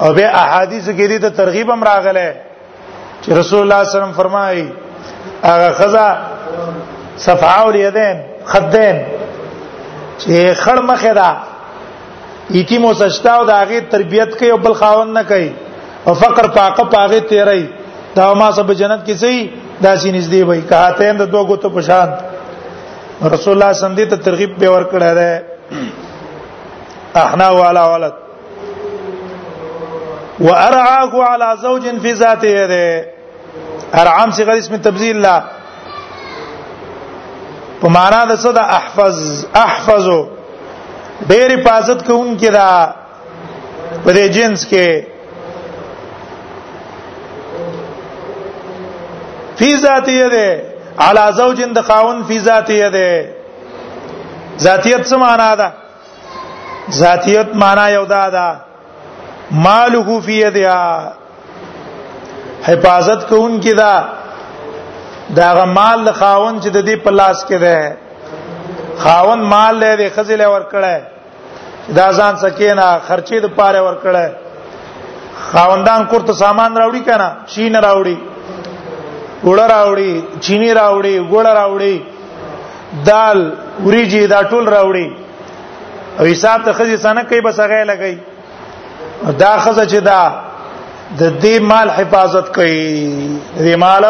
[0.01, 2.31] او به احادیث کې دي ته ترغیب هم راغله
[3.21, 4.71] چې رسول الله صلی الله علیه وسلم فرمایي
[5.43, 6.07] هغه خزا
[7.27, 8.15] صفعه الیدین
[8.51, 8.97] خدین
[10.19, 11.29] چې خړ مخه دا
[12.59, 15.49] یکی مو سچتا او دا غي تربيت کوي او بل خاون نه کوي
[16.05, 17.65] او فقر پاقه پاغه تیرای
[18.15, 19.49] دا ما سب جنت کې سي
[19.83, 22.09] داسې نږدې وای کاته اند دوه ګوتو پشان
[23.31, 25.43] رسول الله سندې ته ترغیب به ورکړه ده
[27.15, 28.13] احنا والا ولد
[30.39, 33.05] وارعاه على زوج في ذاته ده
[33.93, 35.43] ارعام څنګه اسم تبذیل لا
[37.81, 40.21] په معنا د صدا احفظ احفظو
[41.27, 42.93] ډېر حفاظت کوونکی دا
[44.05, 45.05] په دې جنس کې
[49.55, 53.29] فی ذاته ده علا زوجین د خاون فی ذاتیه ده
[54.59, 55.73] ذاتیت څه معنا ده
[56.99, 58.55] ذاتیت معنا یو ده ده
[59.51, 61.11] مالو فی یدها
[62.63, 64.03] حفاظت کوون کی دا
[65.35, 67.97] دا غمال د خاون چې د دې په لاس کې ده
[68.97, 71.01] خاون مال لري خزل ور کړه
[71.95, 74.31] دا ځان سکینا خرچې د پاره ور کړه
[75.51, 78.17] خاوندان کورته سامان راوړي کنه شین راوړي
[79.47, 80.13] وړ راوړي
[80.45, 82.05] چینی راوړي ګوړ راوړي
[83.09, 83.37] دال
[83.85, 85.07] وریجی دا ټول راوړي
[86.19, 88.17] او حساب ته خزي سنه کوي بس هغه لګي
[89.43, 90.21] دا خزه چې دا
[91.19, 92.95] د دې مال حفاظت کوي
[93.57, 94.05] دې مال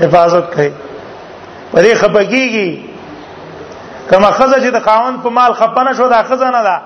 [0.00, 0.70] حفاظت کوي
[1.74, 2.80] پرې خپګيږي
[4.10, 6.76] کما خزه چې د قانون په مال خپنه شو دا خزانه ده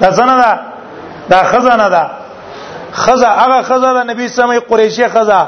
[0.00, 0.58] دا زنه ده
[1.30, 2.10] دا خزانه ده
[3.02, 5.40] خزه هغه خزه د نبی سمې قریشي خزه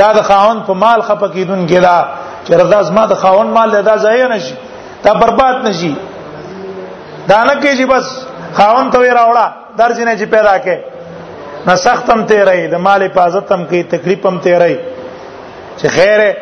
[0.00, 1.98] دا د خاون په مال خپکیدون کې دا
[2.46, 4.54] چې رضا زما د خاون مال دا ځای نه شي
[5.04, 5.92] دا برباد نشي
[7.28, 8.06] دا نه کې چې بس
[8.58, 9.46] خاون ته راوړه
[9.78, 10.76] درځنه چې پیدا کې
[11.68, 14.76] نه سختم تیرې د مال حفاظت هم کې تکلیف هم تیرې
[15.78, 16.36] چې خیره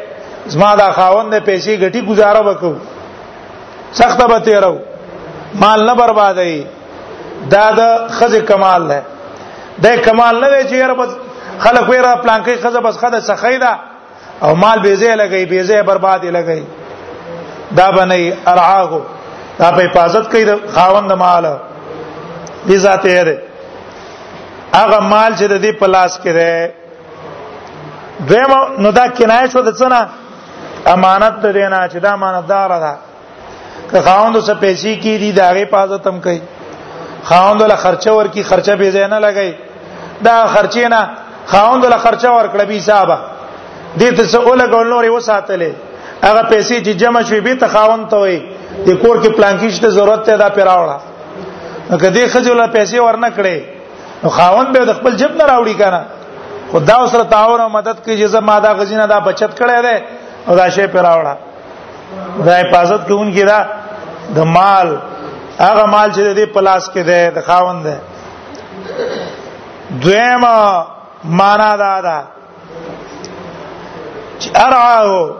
[0.54, 2.74] زما دا خاون د پیسې غټي گزاره وکړو
[4.00, 4.76] سخت به تیرو
[5.62, 6.54] مال نه بربادای
[7.50, 9.02] دا د خزه کمال ده
[9.84, 11.08] د کمال نه چې یاره بس
[11.58, 13.72] خلک ویرا پلانکی خزه بس خده سخیدا
[14.42, 16.62] او مال بیزه لګی بیزه برباد لګی
[17.78, 19.00] دا بنئ ارعاغو
[19.58, 21.46] دا په حفاظت کوي خاوند مال
[22.66, 23.38] دي ذاته ده
[24.78, 26.70] هغه مال چې د دې پلاس کې ده
[28.28, 30.00] دمو نو دا کنایه شو د څنګه
[30.86, 32.94] امانت ته دینا چې دا امانتدار ده
[33.90, 36.40] که خاوند سره پیسې کی دي دا غي حفاظت هم کوي
[37.24, 39.54] خاوند له خرچه ورکی خرچه به نه لګي
[40.22, 41.08] دا خرچه نه
[41.46, 43.08] خاوند له خرچه ورکړه به حساب
[44.00, 45.72] دې ته څه اولګول نورې وساتلې
[46.26, 48.38] هغه پیسې چې جمع شوې به ته خاوند ته وي
[48.86, 50.96] د کور کې پلانکیش ته ضرورت ته دا پیراوړه
[52.02, 53.58] کدی خجل پیسې ورنه کړې
[54.22, 56.04] نو خاوند به د خپل جیب نه راوړي کنه
[56.72, 60.02] خدا سره تعاون او مدد کوي چې زما دا خزینه دا بچت کړي ده
[60.48, 61.34] او دا شی پیراوړه
[62.46, 63.60] دا حفاظت کوونکی دا
[64.36, 64.88] د مال
[65.60, 67.96] هغه مال چې د پلاس کې ده د خاوند ده
[70.02, 70.54] دویمه
[71.24, 72.24] معنا دا ده
[74.38, 75.30] چې ارعاو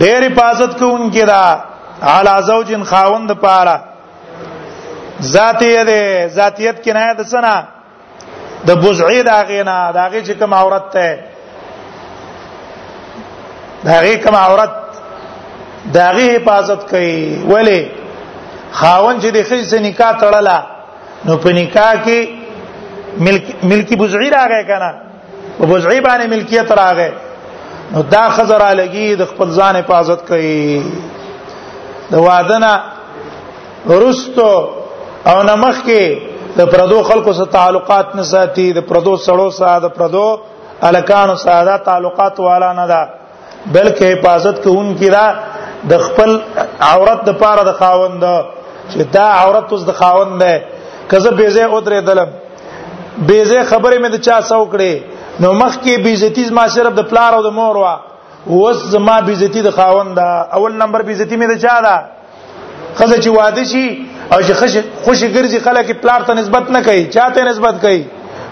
[0.00, 1.44] ډېر حفاظت کوونکی دا
[2.12, 3.80] علا زوجن خاوند پاره
[5.22, 7.56] ذاتی ده ذاتیت کنایه د سنا
[8.66, 11.18] د بوزعی دا غینا دا غی چې کوم عورت ته
[13.84, 14.70] دا غی کوم عورت
[15.94, 17.82] دا غی حفاظت کوي ولی
[18.78, 20.58] خاوند چې د خځې نکاح تړله
[21.26, 22.35] نو په نکاح کې
[23.24, 24.90] ملک ملکی بوزعی راغی کنه
[25.58, 27.10] او بوزعی باندې ملکیت راغی
[27.92, 30.82] نو دا خزر الګی د خپل ځان حفاظت کوي
[32.10, 32.72] د وادنه
[34.04, 34.50] رستو
[35.30, 36.18] او نمخ کې
[36.58, 40.26] د پردو خلکو سره تعلقات نه ساتي د پردو سړو سره د پردو
[40.88, 43.02] الکانو سره تعلقات والا نه ده
[43.72, 45.26] بلکې حفاظت کوونکی را
[45.90, 46.38] د خپل
[46.80, 48.24] عورت د پاره د خاوند
[48.90, 50.64] چې دا عورت اوس د خاوند ده
[51.10, 52.28] کزه به زه ادرې دلم
[53.18, 54.94] بیزه خبره مې د چا ساو کړې
[55.40, 57.94] نو مخ کې بیزتی زما صرف د پلار او د مور وا
[58.48, 60.18] وس زما بیزتی د خاوند
[60.56, 61.96] اول نمبر بیزتی مې د چا ده
[62.98, 63.86] خزه چې واده شي
[64.32, 68.02] او چې خوش خوش ګرځي خلک پلار ته نسبت نه کوي چاته نسبت کوي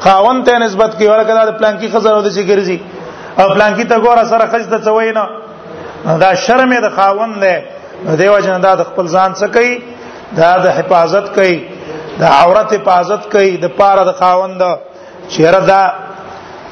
[0.07, 2.79] خاوند ته نسبت کوي ورکه د پلان کې خزه او د چې ګرځي
[3.41, 5.25] او پلان کې ته ګوره سره خزه ته څوي نه
[6.25, 7.57] دا شرم د خاوند دی
[8.21, 9.81] دیو جن دا د خپل ځان څخه کوي
[10.41, 11.57] دا د حفاظت کوي
[12.19, 14.63] د عورت حفاظت کوي د پاره د خاوند
[15.33, 15.81] چیرې دا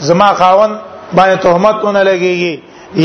[0.08, 0.74] زما خاوند
[1.18, 2.54] باندې تهمتونه لګيږي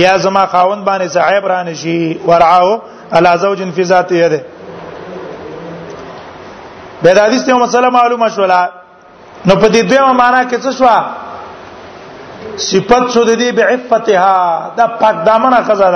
[0.05, 2.71] یا زما خاوند باندې صاحب را نشي ورعاو
[3.17, 4.41] الا زوج فی ذاته ده
[7.01, 8.61] به د حدیث ته مسله معلومه شولا
[9.47, 10.87] نو په دې دوه معنا کې څه شو
[12.69, 14.37] صفت شو د دې بعفتها
[14.77, 15.91] دا پاک دامنه خزانه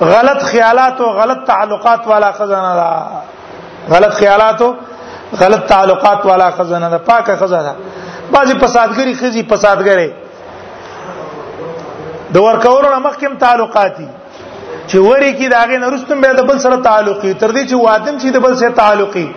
[0.00, 3.06] ده غلط خیالات او غلط تعلقات والا خزانه ده
[3.94, 4.74] غلط خیالات او
[5.36, 7.72] غلط تعلقات والا خزانه ده پاکه خزانه
[8.32, 10.08] بعضی فسادګری خزي فسادګری
[12.32, 14.04] د ورکورو نه مخکم تعلقاتي
[14.86, 18.30] چې وری کې داغه نرستم به د بل سره تعلقي تر دې چې وادم چې
[18.32, 19.28] د بل سره تعلقي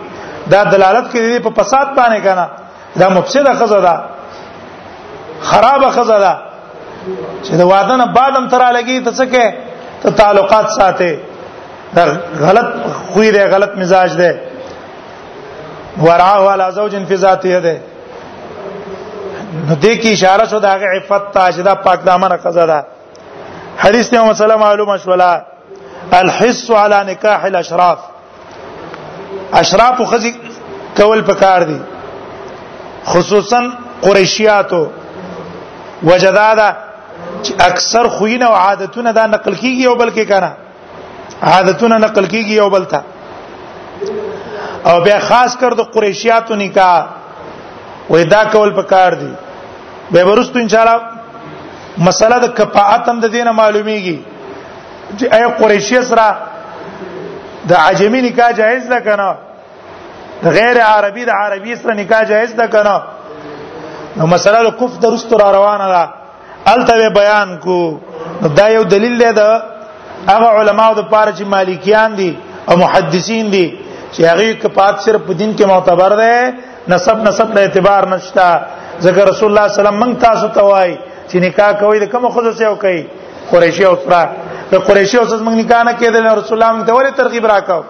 [0.54, 2.48] دا دلالت کوي په پا فساد باندې کنه
[3.02, 4.00] دا مفسده خزانه
[5.50, 6.32] خرابه خزانه
[7.44, 9.54] چې د وادنه بعدم تر لګي ته څه کې
[10.02, 11.18] ته تعلقات ساته
[11.94, 12.06] دا
[12.44, 12.66] غلط
[13.14, 14.30] خوې ده غلط مزاج ده
[16.00, 17.80] ورعه علی زوج فی ذاته ده
[19.68, 22.84] نو دې کې اشاره شو دا غی عفت ته چې دا پاک دامن قضا ده
[23.78, 25.32] حدیث ته مسله معلومه شولا
[26.12, 27.98] الحص علی نکاح الاشراف
[29.52, 30.34] اشراف خزی
[30.96, 31.80] کول پکار دي
[33.06, 33.60] خصوصا
[34.02, 34.86] قریشیاتو
[36.04, 36.76] وجدادا
[37.60, 40.52] اکثر خوینه او عادتونه دا نقل کیږي او بلکې کنه
[41.42, 43.00] عادتونه نقل کیږي او بلته
[44.86, 46.94] او بیا خاص کر د قریشیاتو نکاح
[48.10, 49.32] وې دا کول پکار دي
[50.12, 51.00] به ورستو ان شاء الله
[52.06, 54.18] مسله د کفاعت هم د دینه معلومیږي
[55.18, 56.36] چې اي قریشی سره
[57.70, 59.28] د عجمی نکاح جایز ده کنه
[60.44, 62.96] د غیر عربي د عربي سره نکاح جایز ده کنه
[64.16, 66.08] نو مسله د کف درست را روانه ده
[66.72, 67.78] الته بیان کو
[68.56, 69.54] دا یو دلیل دی د
[70.28, 72.30] هغه علماو د پاره چې مالکیان دي
[72.68, 73.66] او محدثین دي
[74.12, 76.54] چې هغه کپات صرف دین کې معتبر ده
[76.92, 78.46] نسب نسب له اعتبار نشتا
[79.04, 80.94] ځکه رسول الله صلی الله علیه وسلم موږ تاسو ته وایي
[81.28, 83.02] چې نکاح کوي د کوم خزو سره کوي
[83.52, 84.28] قریشی او سره
[84.72, 87.82] د قریشی او سره موږ نکاح نه کېدل رسول الله موږ ته ولې ترغیب راکاو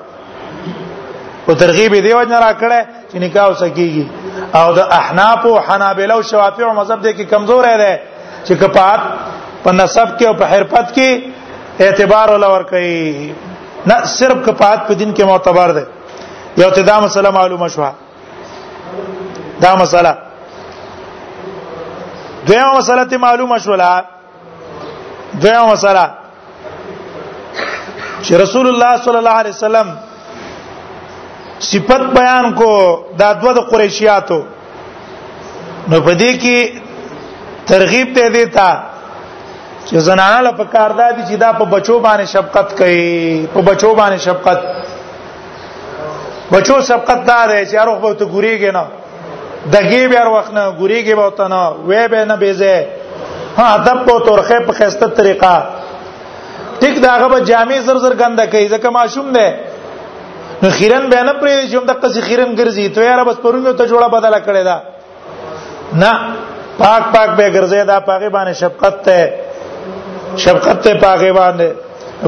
[1.49, 2.81] او ترغیب دی وجه راکړه
[3.13, 4.07] چې نکاح وسکیږي
[4.59, 7.95] او د احناف او حنابلہ او شوافیع او مذهب دې کې کمزور دی
[8.47, 9.01] چې کپات
[9.65, 13.35] په نسب کې او په حرفت کې اعتبار ولا ور کوي
[13.87, 15.85] نه صرف کپات په دین کې معتبر دی
[16.57, 17.91] یو ته دا مسله معلومه شوه
[19.61, 20.17] دا مسله
[22.47, 24.05] دویمه مسله ته معلومه شوله
[25.41, 26.05] دویمه مسله
[28.23, 29.97] چې رسول الله صلی الله علیه وسلم
[31.61, 34.41] صفت بیان کو دا دوه د قریشیاتو
[35.89, 36.59] نو په دې کې
[37.67, 38.83] ترغیب ته دیتا
[39.87, 44.19] چې زنانه لپاره کار دادي چې دا په بچو باندې شفقت کوي په بچو باندې
[44.21, 44.59] شفقت
[46.51, 48.85] بچو سبقت دار چې اروخ به ته ګوريږي نه
[49.75, 52.77] دغه به اروخ نه ګوريږي به وته نه وې به نه بيزه
[53.57, 55.55] ها ادب په تورخه په خسته طریقه
[56.81, 59.49] ټیک داغه به جامع زر زر غنده کوي ځکه ماشوم دی
[60.63, 63.85] نو خیرن به نه پرې چې دغه څه خیرن ګرځي ته یاره بس پرونی ته
[63.91, 64.77] جوړه بدله کړې ده
[66.03, 66.13] نه
[66.81, 69.21] پاک پاک به ګرځي دا پاګې باندې شفقت ته
[70.45, 71.69] شفقت ته پاګې باندې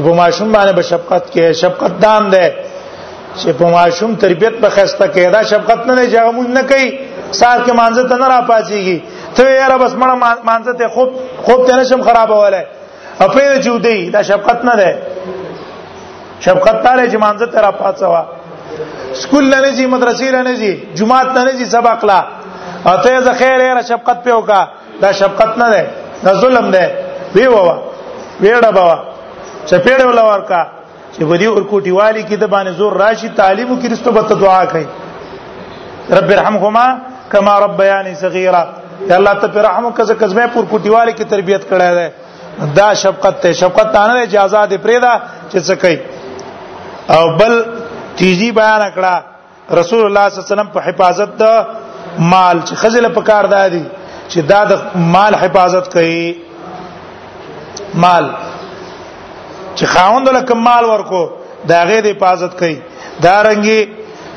[0.05, 2.45] په ماشوم باندې به شفقت کې شفقت دان ده
[3.41, 6.87] چې په ماشوم تربيت په خسته کېدا شفقت نه لږه مونږ نه کوي
[7.39, 8.97] سار کې مانزه ته نه را پاتېږي
[9.35, 10.15] ته یې را بس مړه
[10.49, 11.09] مانزه ته خوب
[11.45, 12.63] خوب ته نشم خرابوله
[13.19, 15.01] خپل جودي دا شفقت نه ده
[16.45, 18.21] شفقت تعالی چې مانزه ته را پاتڅوا
[19.21, 22.21] سکول نه نزي مدرسې نه نزي جمعات نه نزي سبق لا
[22.93, 24.61] اته زه خیر یې شفقت په وکا
[25.01, 25.83] دا شفقت نه ده
[26.23, 26.85] دا ظلم ده
[27.35, 27.75] وی ووا
[28.41, 28.97] ویړه بابا
[29.67, 30.63] چپېړ ولا ورکا
[31.17, 34.85] چې بدی ورکوټی والی کې د باندې زور راشي تعلیم کې رستو بت دعا کوي
[36.19, 36.87] رب ارحمهما
[37.33, 38.63] کما ربیانی صغیرا
[39.09, 42.87] یا الله ته رحم وکړه چې کزمه پور کوټی والی کې تربيت کړه ده دا
[43.03, 45.13] شفقت ته شفقت ته نه اجازه دی پرېدا
[45.51, 45.99] چې څه کوي
[47.17, 47.55] او بل
[48.23, 53.11] تیزی بیان کړه رسول الله صلی الله علیه وسلم په حفاظت د مال چې خزل
[53.19, 53.83] په کار دادی
[54.29, 56.19] چې دا د مال حفاظت کوي
[58.03, 58.29] مال
[59.79, 61.21] چې خاوند له کمال ورکو
[61.71, 62.77] دا غې د حفاظت کوي
[63.25, 63.81] دا رنګي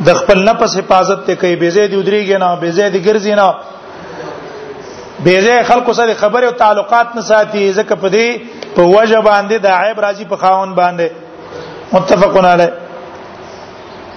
[0.07, 3.49] د خپل نفس حفاظت ته کوي بيزه دي ودريږي نه بيزه دي ګرځي نه
[5.26, 8.26] بيزه خلکو سره خبره او تعلقات نه ساتي ځکه په دې
[8.76, 11.07] په وجه باندې د عیب راځي په خاوند باندې
[11.93, 12.68] متفقون علی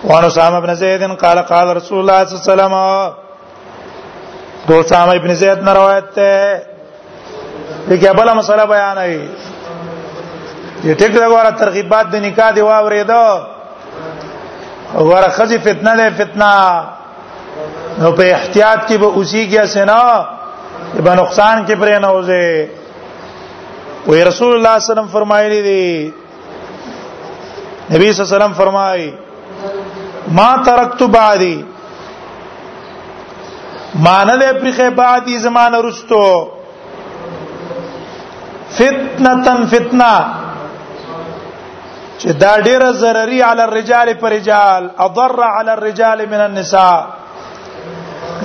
[0.10, 2.76] وان اسامه بن زید قال قال رسول الله صلی الله علیه وسلم
[4.68, 6.42] دو اسامه ابن زید نے روایت ہے
[7.90, 9.14] یہ کیا بلا مسئلہ بیان ہے
[10.84, 13.26] دې ټیک دا غواړه ترغیبات د نکاح دی واورېدو
[15.08, 16.56] غواړه خځه فتنه ده فتنه
[18.02, 20.02] نو په احتیاط کې به اوسی کې اسنا
[21.08, 22.48] به نقصان کې پرې نه وځي
[24.08, 25.84] وې رسول الله صلی الله علیه وسلم فرمایلی دی
[27.94, 29.10] نبی صلی الله علیه وسلم فرمایي
[30.38, 31.56] ما ترکت بعدي
[34.06, 36.26] ما نه دې پرخه بعدي زمانه رستو
[38.78, 40.14] فتنه فتنه
[42.22, 46.98] چې دا ډیره ضرری علی الرجال پر رجال اضر علی الرجال من النساء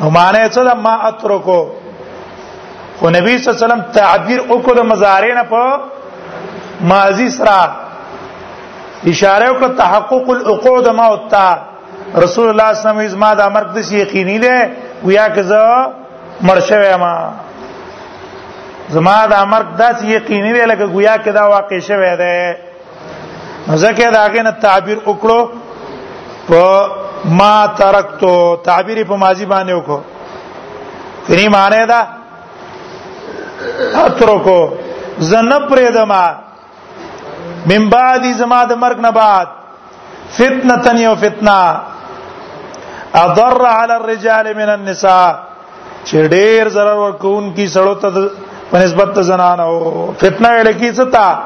[0.00, 1.58] نو معنی څه ده ما اترکو
[2.98, 5.64] خو نبی صلی الله علیه وسلم تعبیر وکړ مضارع نه په
[6.90, 7.70] ماضی سره
[9.12, 11.48] اشاره وکړه تحقق العقود ما وتا
[12.22, 14.70] رسول الله صلی الله علیه وسلم ما د امر د یقیني ده
[15.04, 15.64] ویا کزه
[16.42, 17.14] مرشوه ما
[18.90, 22.65] زما د امر د یقیني ده لکه گویا کې دا واقع شوه ده
[23.82, 25.40] ځکه دا غینه تعبیر وکړو
[26.48, 26.62] په
[27.38, 30.00] ما ترکتو تعبیر په ماضی باندې وکړو
[31.26, 32.00] کني معنی دا
[34.04, 34.60] اترکو
[35.18, 36.24] زنه پرې دما
[37.70, 39.46] من بعد زما د مرګ نه بعد
[40.38, 41.80] فتنه تن یو فتنه
[43.14, 45.32] اضر على الرجال من النساء
[46.06, 48.30] چې ډېر zarar ورکون کی سړو ته
[48.70, 49.76] په نسبت ته زنانه او
[50.20, 51.42] فتنه لکې څه تا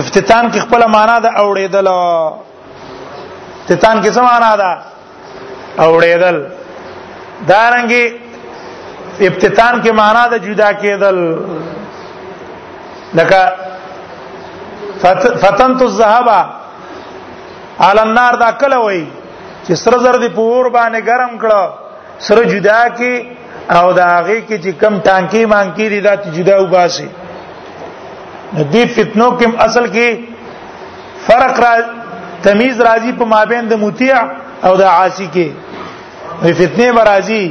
[0.00, 4.70] افتتان کې خپل معنا ده اوړېدل افتتان کې څه معنا ده
[5.86, 6.36] اوړېدل
[7.50, 8.04] دارنګي
[9.30, 11.16] افتتان کې معنا ده جدا کېدل
[13.20, 13.40] لکه
[15.42, 16.28] فتنت الذهب
[17.80, 19.04] على النار دا کله وای
[19.66, 21.62] چې سره زر دی پور باندې ګرم کړه
[22.28, 23.14] سره جدا کې
[23.78, 27.08] او دا هغه کې چې کم ټانکی مانکی دی دا جدا وباسي
[28.62, 30.24] دې فتنو کې اصل کې
[31.26, 31.74] فرق را
[32.42, 34.14] تمیز راځي په مابین د مطیع
[34.64, 35.50] او د عاصی کې
[36.42, 37.42] وی فتنه برازي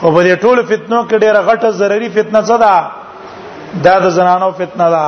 [0.00, 4.50] خو په دې ټولو فتنو کې ډېره غټه ضروري فتنه څه ده دا د زنانو
[4.60, 5.04] فتنه ده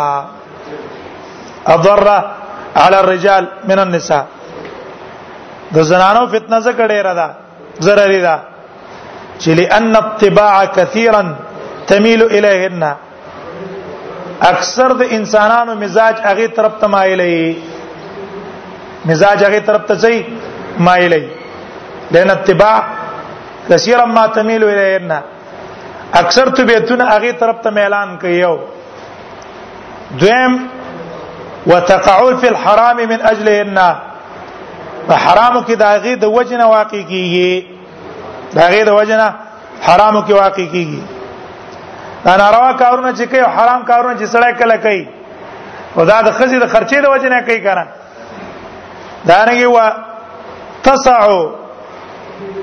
[1.76, 2.08] اضر
[2.76, 4.22] على الرجال من النساء
[5.74, 7.28] د زنانو فتنه څه کډېره ده
[7.88, 8.36] ضروري ده
[9.40, 11.22] چې لئن اتباع كثيرا
[11.86, 12.82] تميل اليهن
[14.50, 17.54] اکثر د انسانانو مزاج هغه طرف ته مایلې
[19.10, 20.16] مزاج هغه طرف ته ځي
[20.86, 21.22] مایلې
[22.14, 22.80] لئن اتباع
[23.68, 25.20] كثيرا ما تميل الينا
[26.14, 28.44] اکثر تبیتون هغه طرف ته اعلان کوي
[30.20, 30.52] دویم
[31.66, 33.78] وتقعوا في الحرام من اجلهن
[35.08, 37.64] فحرام کی داغی د وجنه واقع کیږي
[38.54, 39.30] داغی د وجنه
[39.86, 41.15] حرامو کی واقع کیږي
[42.26, 45.02] دا ناروا کارونه چې کوي حرام کارونه چې سړی کله کوي
[45.96, 47.84] او دا د خزي د خرچې د وجه نه کوي کنه
[49.30, 49.76] دا نه و
[50.88, 51.44] تسعوا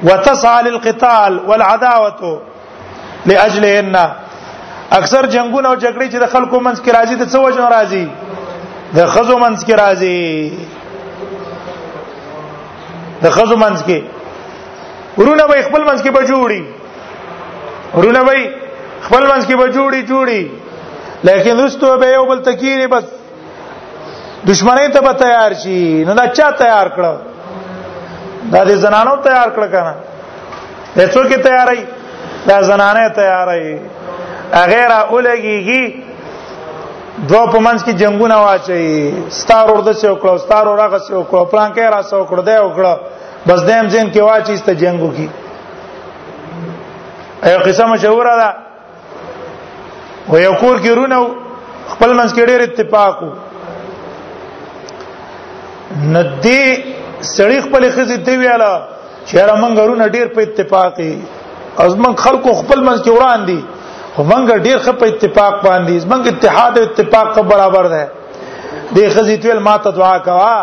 [0.08, 2.22] وتسعى للقتال والعداوه
[3.26, 4.10] لاجلهن
[4.98, 8.06] اکثر جنگونه او جګړې چې د خلکو منځ کې راځي د څه وجه راځي
[8.98, 10.22] د خزو منځ کې راځي
[13.24, 14.00] د خزو منځ کې
[15.18, 16.62] ورونه به خپل منځ کې بجوړي
[17.98, 18.40] ورونه به
[19.08, 20.42] خپل منځ کې به جوړي جوړي
[21.30, 23.04] لیکن رستو به یو بل تکینه بس
[24.52, 27.02] دشمنی ته به تیار شي نو دا چا تیار کړ
[28.54, 29.94] دا دې زنانو تیار کړ کنه
[30.98, 31.80] هڅو کې تیارای
[32.48, 33.68] دا زنانه تیارای
[34.74, 35.94] غیر اولګیږي
[37.28, 38.86] دو په منځ کې جنگونه واچي
[39.40, 42.96] ستار ورده څو کړو ستار ورغه څو کړو پلان کې را څو کړو دی وکړو
[43.48, 45.28] بس دیم جن کې واچي ست جنگو کې
[47.50, 48.50] ایو قسم مشهور ده
[50.32, 51.28] و یو کور کې رونو
[51.90, 53.24] خپل منځ کې ډېر اتفاق
[56.16, 56.62] ندی
[57.22, 58.72] سړی خپل خزي دی ویاله
[59.26, 61.22] چې را مونږ رونه ډېر په اتفاق دي
[61.86, 63.60] از مونږ خلکو خپل منځ کې وران دي
[64.16, 68.08] خو مونږ ډېر خپ په اتفاق باندې مونږ اتحاد او اتفاق په برابر ده
[68.96, 70.56] دې خزي تل ما ته دعا کوا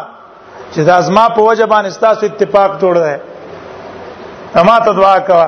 [0.72, 5.46] چې دا ازما په وجه باندې ستاسو اتفاق جوړ ده ما ته دعا کوا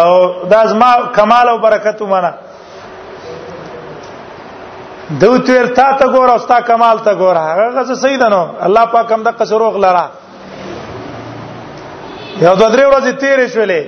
[0.00, 0.12] او
[0.50, 2.32] دا ازما کمال او برکت ومنه
[5.10, 9.10] دوتویر تا ته ګور او ستا کمال ته ګور هغه غزه سید نو الله پاک
[9.12, 10.04] هم د قصروغ لرا
[12.40, 13.82] یو د درې ورځې تیرې شولې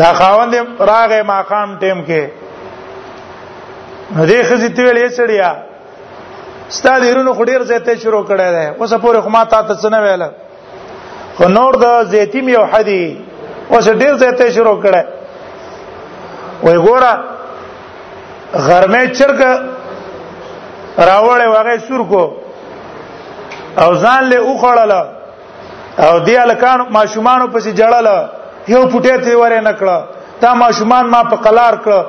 [0.00, 0.54] دا خاوند
[0.90, 2.28] راغې ماقام ټیم کې
[4.18, 5.50] هدي خزي تیلې چړیا
[6.76, 10.00] ستا دیرونو خډیر زیته شروع کړه ده اوس پورې خو ما تا ته څه نه
[10.00, 10.30] ویل
[11.36, 13.04] خو نور د زیتیم یو حدی
[13.74, 15.06] اوس ډیر زیته شروع کړه
[16.66, 17.12] وای ګوره
[18.68, 19.52] غرمه چرګه
[20.98, 22.22] راوړې واغې سور کو
[23.82, 24.92] او ځان له اوخړل
[26.06, 28.08] او دی الکان ماشومان په سي جړل
[28.74, 30.04] یو پټه ته وره نکړه
[30.40, 32.04] تا ماشومان ما په قلار کړ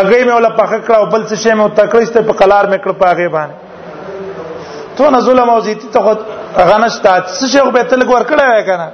[0.00, 2.92] اغه مې ولا پخ کړ او بل څه شی مې تکړسته په قلار مې کړ
[2.92, 6.18] پاغه باندې تو نه ظلم او زیتی ته خود
[6.70, 8.90] غنشتا څه شی به تل ور کړه وای کنه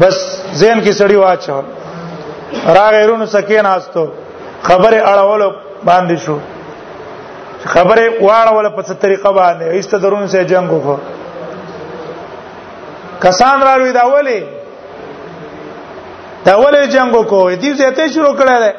[0.00, 0.16] بس
[0.60, 1.60] زین کې سړی واچو
[2.76, 4.04] راغیرونو سکین آستو
[4.68, 5.52] خبره اړولو
[5.84, 6.36] باندې شو
[7.72, 10.98] خبره واړه ولا په طریقه باندې ایستدرون سه جنگ وکړه
[13.24, 14.40] کسان راوي دا ولي
[16.48, 18.74] دا ولي جنگ وکړه دې زیاته شروع کړه ده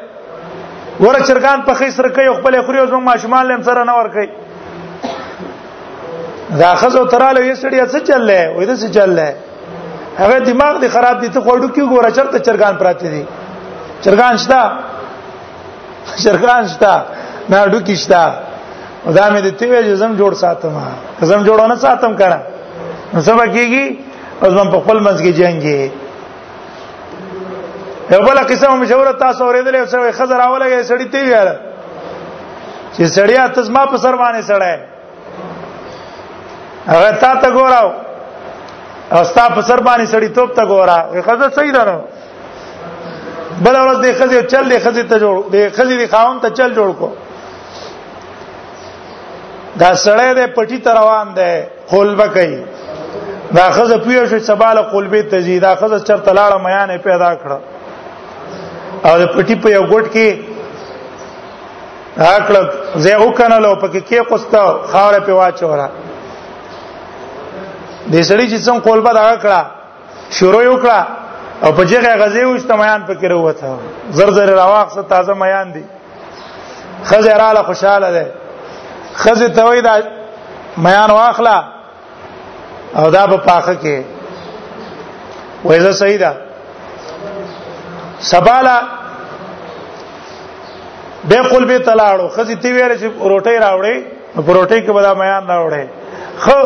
[1.04, 4.28] ور چرګان په خیسر کوي خپل خوري او زموږ ماشومان لم سره نه ور کوي
[6.62, 9.32] دا خزو تراله یې سړی څه چللې وې دې څه چللې
[10.20, 13.24] هغه دماغ دې خراب دي ته خوړو کې ګوره چرته چرګان پراته دي
[14.04, 14.62] چرګان شتا
[16.24, 16.94] چرګان شتا
[17.52, 18.24] نه ډوکی شتا
[19.08, 20.72] دا مې د تیوې جزم جوړ ساتم
[21.30, 22.38] زم جوړونه ساتم کړه
[23.14, 23.84] نو سبا کیږي
[24.44, 25.92] اوس من په خپل منځ کې جنگي
[28.12, 31.58] یو بل قسم مشوره تاسو اورېدلې اوس یو خزر اولګې سړی تیوې اړه
[32.94, 34.78] چې سړیا تاسو ما په سر باندې سړای
[36.92, 37.90] هغه تا ته ګوراو
[39.14, 41.98] او ستا په سر باندې سړی توپ ته ګورا یو خزر صحیح درو
[43.64, 46.74] بل ورځ دې خزر چل دې خزر ته جوړ دې خزر دې خاون ته چل
[46.82, 47.08] جوړ کو
[49.80, 51.54] دا سړی د پټی ته روان دی
[51.90, 52.58] خلبه کوي
[53.58, 57.58] دا خزه پیو شو سباله قلبه تزي دا خزه چرته لاړه میانه پیدا کړه
[59.08, 60.28] او د پټی په یو ګټ کې
[62.26, 62.54] اکل
[62.94, 64.62] زه وکنلو پکې کې قستا
[64.92, 65.88] خاور په واچورا
[68.10, 69.60] دې سړی چې څنګه قلبه دا کړه
[70.40, 71.00] شروع یو کړه
[71.64, 73.66] او په جګه غزي وشته میان پکې وروته
[74.20, 75.84] زر زر راواخ څه تازه میان دي
[77.04, 78.26] خزه رااله خوشاله ده
[79.20, 79.94] خزه ته وای دا
[80.76, 81.58] میان واخلا
[82.96, 83.96] او دا په پاخه کې
[85.64, 86.34] وای زه صحیح ده
[88.18, 88.80] سبالا
[91.28, 93.96] به قلبي تلاړو خزه تی ویل چې روټي راوړې
[94.46, 95.84] پروټي کې به دا میان راوړې
[96.42, 96.58] خو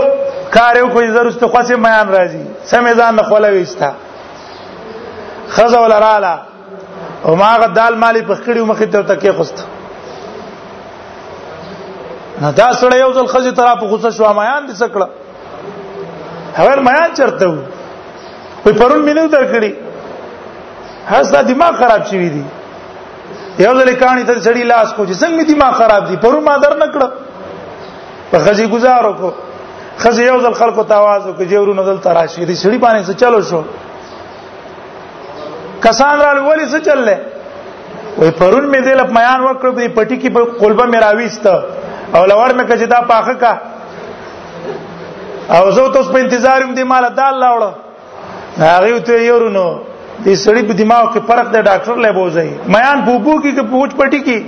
[0.50, 3.90] کار یو کوی زرست خو سه میان راځي سمې ځان نه خوله وېستا
[5.48, 6.38] خزه ولراله
[7.24, 9.62] او ماغه دال مالی په خړې مخې ته تکې خوسته
[12.40, 15.06] نه دا سره یو ځل خزي ترا په غوسه شو مایان دي سکړه
[16.58, 17.56] هغه مایان چرته و
[18.64, 19.72] په پرون مینو درکړي
[21.12, 22.44] هستا دماغ خراب شوی دی
[23.64, 26.74] یو ځل کانی ته سړی لاس کو چې څنګه دماغ خراب دی پرون ما در
[26.78, 27.08] نکړه
[28.32, 29.30] په خزي گزارو کو
[30.02, 33.40] خزي یو ځل خلکو ته आवाज وکړي جوړو نزل تراشي دی سړی باندې څه چلو
[33.50, 33.62] شو
[35.86, 37.16] کسان را ولی څه چللې
[38.18, 41.54] وای پرون می دل په میان وکړ په پټی کې په قلبه میراويسته
[42.16, 43.52] او لور مې کچې دا پاخه کا
[45.58, 47.70] او زه تاسو په انتظارم دی مال دا الله وړه
[48.62, 49.66] هغه ته یورونو
[50.24, 53.90] دې سړی په دماغ کې فرق دی ډاکټر له بوزي میان بوبو کې کې پوچ
[54.02, 54.40] پټی کې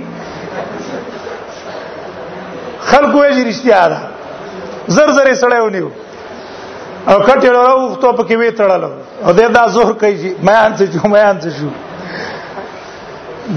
[2.93, 4.03] خلکو یې رښتیا ده
[4.87, 5.89] زر زر سړی ونیو
[7.07, 8.89] او کټه ورو وختو په کې وی تړلو
[9.23, 11.69] او دې دا زور کوي میان څه شو میان څه شو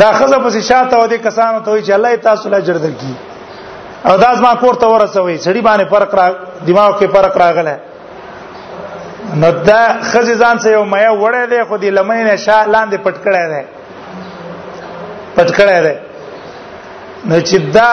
[0.04, 3.14] دا خزه پسې شاته و دې کسانو ته وی چې الله تاسو له اجر درکړي
[4.09, 6.26] او دا زما کور ته ورسوي سړي باندې فرق را
[6.66, 7.78] دماغ کې فرق راغله
[9.40, 9.80] نو دا
[10.12, 13.64] خزي ځان سه یو مې وړې ده خو دې لمې نه شا لاندې پټکړې ده
[15.36, 16.01] پټکړې ده
[17.28, 17.90] نو چې دا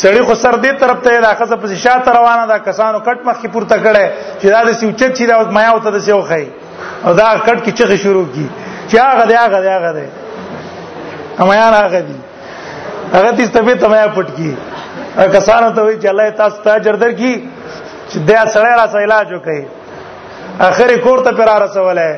[0.00, 3.40] سړی خو سر دې طرف ته دا خزه په شاته روانه ده کسانو کټ مخ
[3.42, 4.06] کې پورته کړي
[4.42, 6.44] چې دا د سوچت چې دا میا وته د سیو خي
[7.04, 8.46] او دا کټ کې چغه شروع کی
[8.88, 10.06] چې هغه دی هغه دی هغه دی
[11.44, 12.18] امیا هغه دی
[13.14, 14.52] هغه دې ستبه تمیا پټ کی
[15.16, 17.34] کسانو ته وی چې الله تاسو ته اجر درکړي
[18.08, 19.62] چې دا سړی را سیلا جو کوي
[20.66, 22.08] اخر کور ته پر رسوله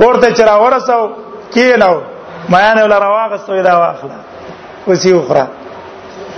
[0.00, 1.00] کور ته چر اورسو
[1.54, 1.94] کې نو
[2.54, 4.14] ما نه ولا راغستو دا واخله
[4.86, 5.44] وسی اخرى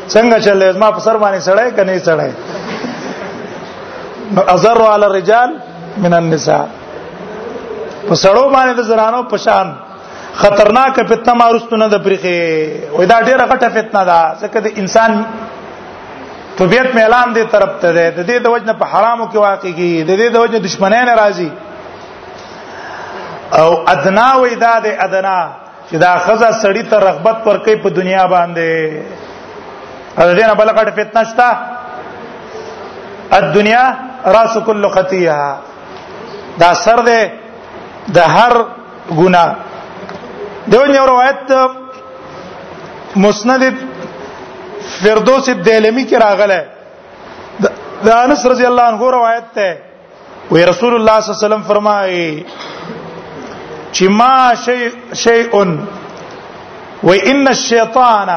[0.08, 2.32] څنګه چلې ما په سر باندې سړی کني سړی
[4.56, 5.50] ازر علی الرجال
[6.06, 6.66] من النساء
[8.08, 9.68] په سړو باندې د زنانو پشان
[10.38, 12.34] خطرناک فتنه مارستونه د پرخه
[12.98, 15.10] وای دا ډیره غټه فتنه ده ځکه د انسان
[16.58, 19.92] طبيعت اعلان دي طرف ته ده د دې د وجنه په حرامو کې واقع کی
[20.10, 21.50] د دې د وجنه دشمنان ناراضي
[23.62, 25.38] او ادنا وای دا د ادنا
[25.90, 28.70] چې دا خزه سړی ته رغبت ورکې په دنیا باندې
[30.18, 31.48] ا دې نه بل غټه فتنه شته
[33.40, 33.84] الدنیا
[34.36, 35.38] راس كل خطيه
[36.62, 37.20] دا سر ده
[38.16, 38.54] د هر
[39.10, 39.67] ګناه
[40.72, 41.38] دوی یو روایت
[43.24, 43.62] مسند
[45.02, 46.60] فردوس الدلمی کې راغله
[48.06, 49.68] د انس رضی الله عنه روایت ده
[50.52, 52.28] وی رسول الله صلی الله علیه وسلم فرمایي
[53.92, 54.80] چې ما شی
[55.24, 55.52] شیء
[57.02, 58.28] و ان الشیطان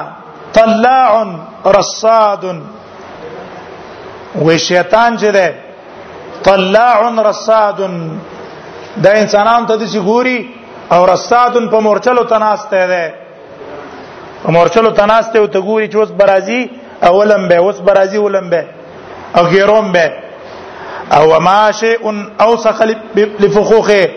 [0.54, 1.14] طلاع
[1.78, 2.44] رصاد
[4.46, 5.56] و شیطان چې ده
[6.44, 7.78] طلاع رصاد
[9.06, 10.61] دا انسانان ته د ګوري
[10.94, 13.04] او رصادن په مورچلو تناسته ده
[14.44, 16.70] په مورچلو تناسته او ته ګوري چې اوس برازي
[17.10, 18.64] اولم به اوس برازي ولم به
[19.38, 20.12] او غیروم به
[21.18, 22.00] او ما شيء
[22.40, 22.82] اوسخ
[23.42, 24.10] لفخوخه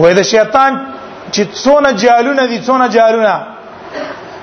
[0.00, 0.72] وې د شیطان
[1.32, 3.34] چې څونه جالونه دي څونه جالونه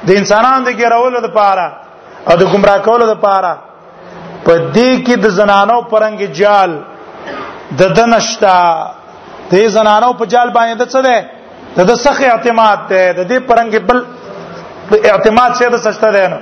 [0.08, 1.66] د انسانانو د ګرولو لپاره
[2.30, 3.52] او د گمراه کولو لپاره
[4.46, 6.72] په دې کې د زنانو پرنګ جال
[7.80, 8.56] د دنشتہ
[9.50, 11.18] ته زنانو په جال باندې د څه ده
[11.78, 14.00] د د سخه اعتماد ده د دې پرنګ بل
[15.12, 16.40] اعتماد شه د سشته ده نو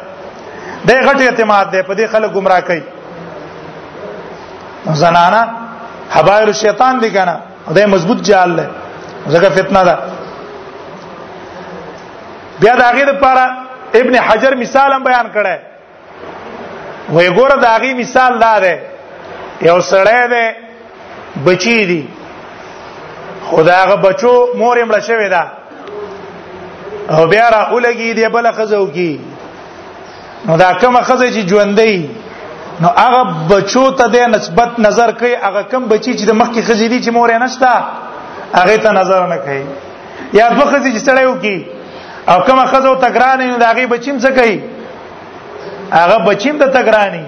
[0.88, 2.84] د غټ اعتماد ده په دې خلک گمراه کوي
[5.04, 5.42] زنانا
[6.16, 7.36] حبایر شیطان دي کنه
[7.78, 8.66] دا مضبوط جال ده
[9.36, 9.96] زګه فتنه ده
[12.62, 13.46] بیا د هغه لپاره
[14.02, 15.56] ابن حجر مثال هم بیان کړه
[17.14, 18.76] وې ګوره د هغه مثال دا ده
[19.70, 20.44] یو سړی ده
[21.46, 22.02] بچی دی
[23.52, 25.44] خداغه بچو مور مړه شوی دا
[27.16, 29.20] او بیا را اولګي دی بل خزو کی
[30.48, 32.02] نو دا کومه خزه چې ژوندې
[32.82, 36.62] نو هغه بچو ته د نسبت نظر کوي هغه کم بچی چې د مخ کې
[36.68, 37.84] خزې دي چې مور یې نشتا
[38.54, 39.64] هغه ته نظر نه کوي
[40.34, 41.58] یا دوه خزې چې سړی وکي
[42.32, 44.64] او کومه خزه تګرانې نو دا هغه بچیم څه کوي
[46.00, 47.26] هغه بچیم د تګرانې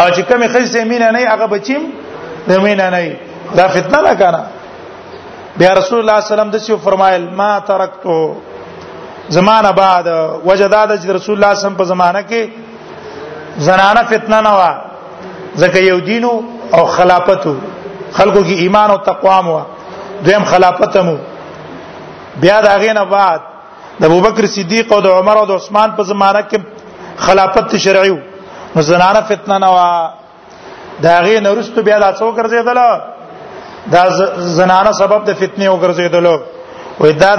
[0.00, 1.82] او چې کومه خزې مینه نه هغه بچیم
[2.48, 3.16] د مینه نه
[3.56, 4.40] دا فتنه نه کړه
[5.60, 8.16] بیا رسول الله صلی الله علیه وسلم دسی فرمایل ما ترکتو
[9.36, 10.06] زمانہ بعد
[10.48, 12.40] وجداد رسول الله صلی الله علیه وسلم په زمانہ کې
[13.68, 14.70] زنانه فتنه نه وا
[15.62, 16.32] ځکه یو دینو
[16.76, 17.54] او خلافتو
[18.18, 19.60] خلکو کې ایمان او تقوا مو
[20.26, 21.16] دویم خلافت مو
[22.42, 23.40] بیا دا غینه بعد
[24.00, 26.62] د ابوبکر صدیق او د عمر او د عثمان په زمانہ کې
[27.26, 28.16] خلافت شرعي
[28.76, 29.90] نو زنانه فتنه نه وا
[31.02, 33.15] دا غینه رستو بیا دا څو ګرځیدل
[33.92, 34.02] دا
[34.58, 36.34] زنانه سبب د فتنې او ګرځېدلو
[37.00, 37.30] وې دا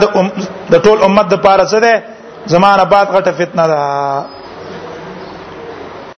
[0.74, 1.93] د ټول امت د پاره څه ده
[2.54, 3.80] زمانه بعد غټه فتنه ده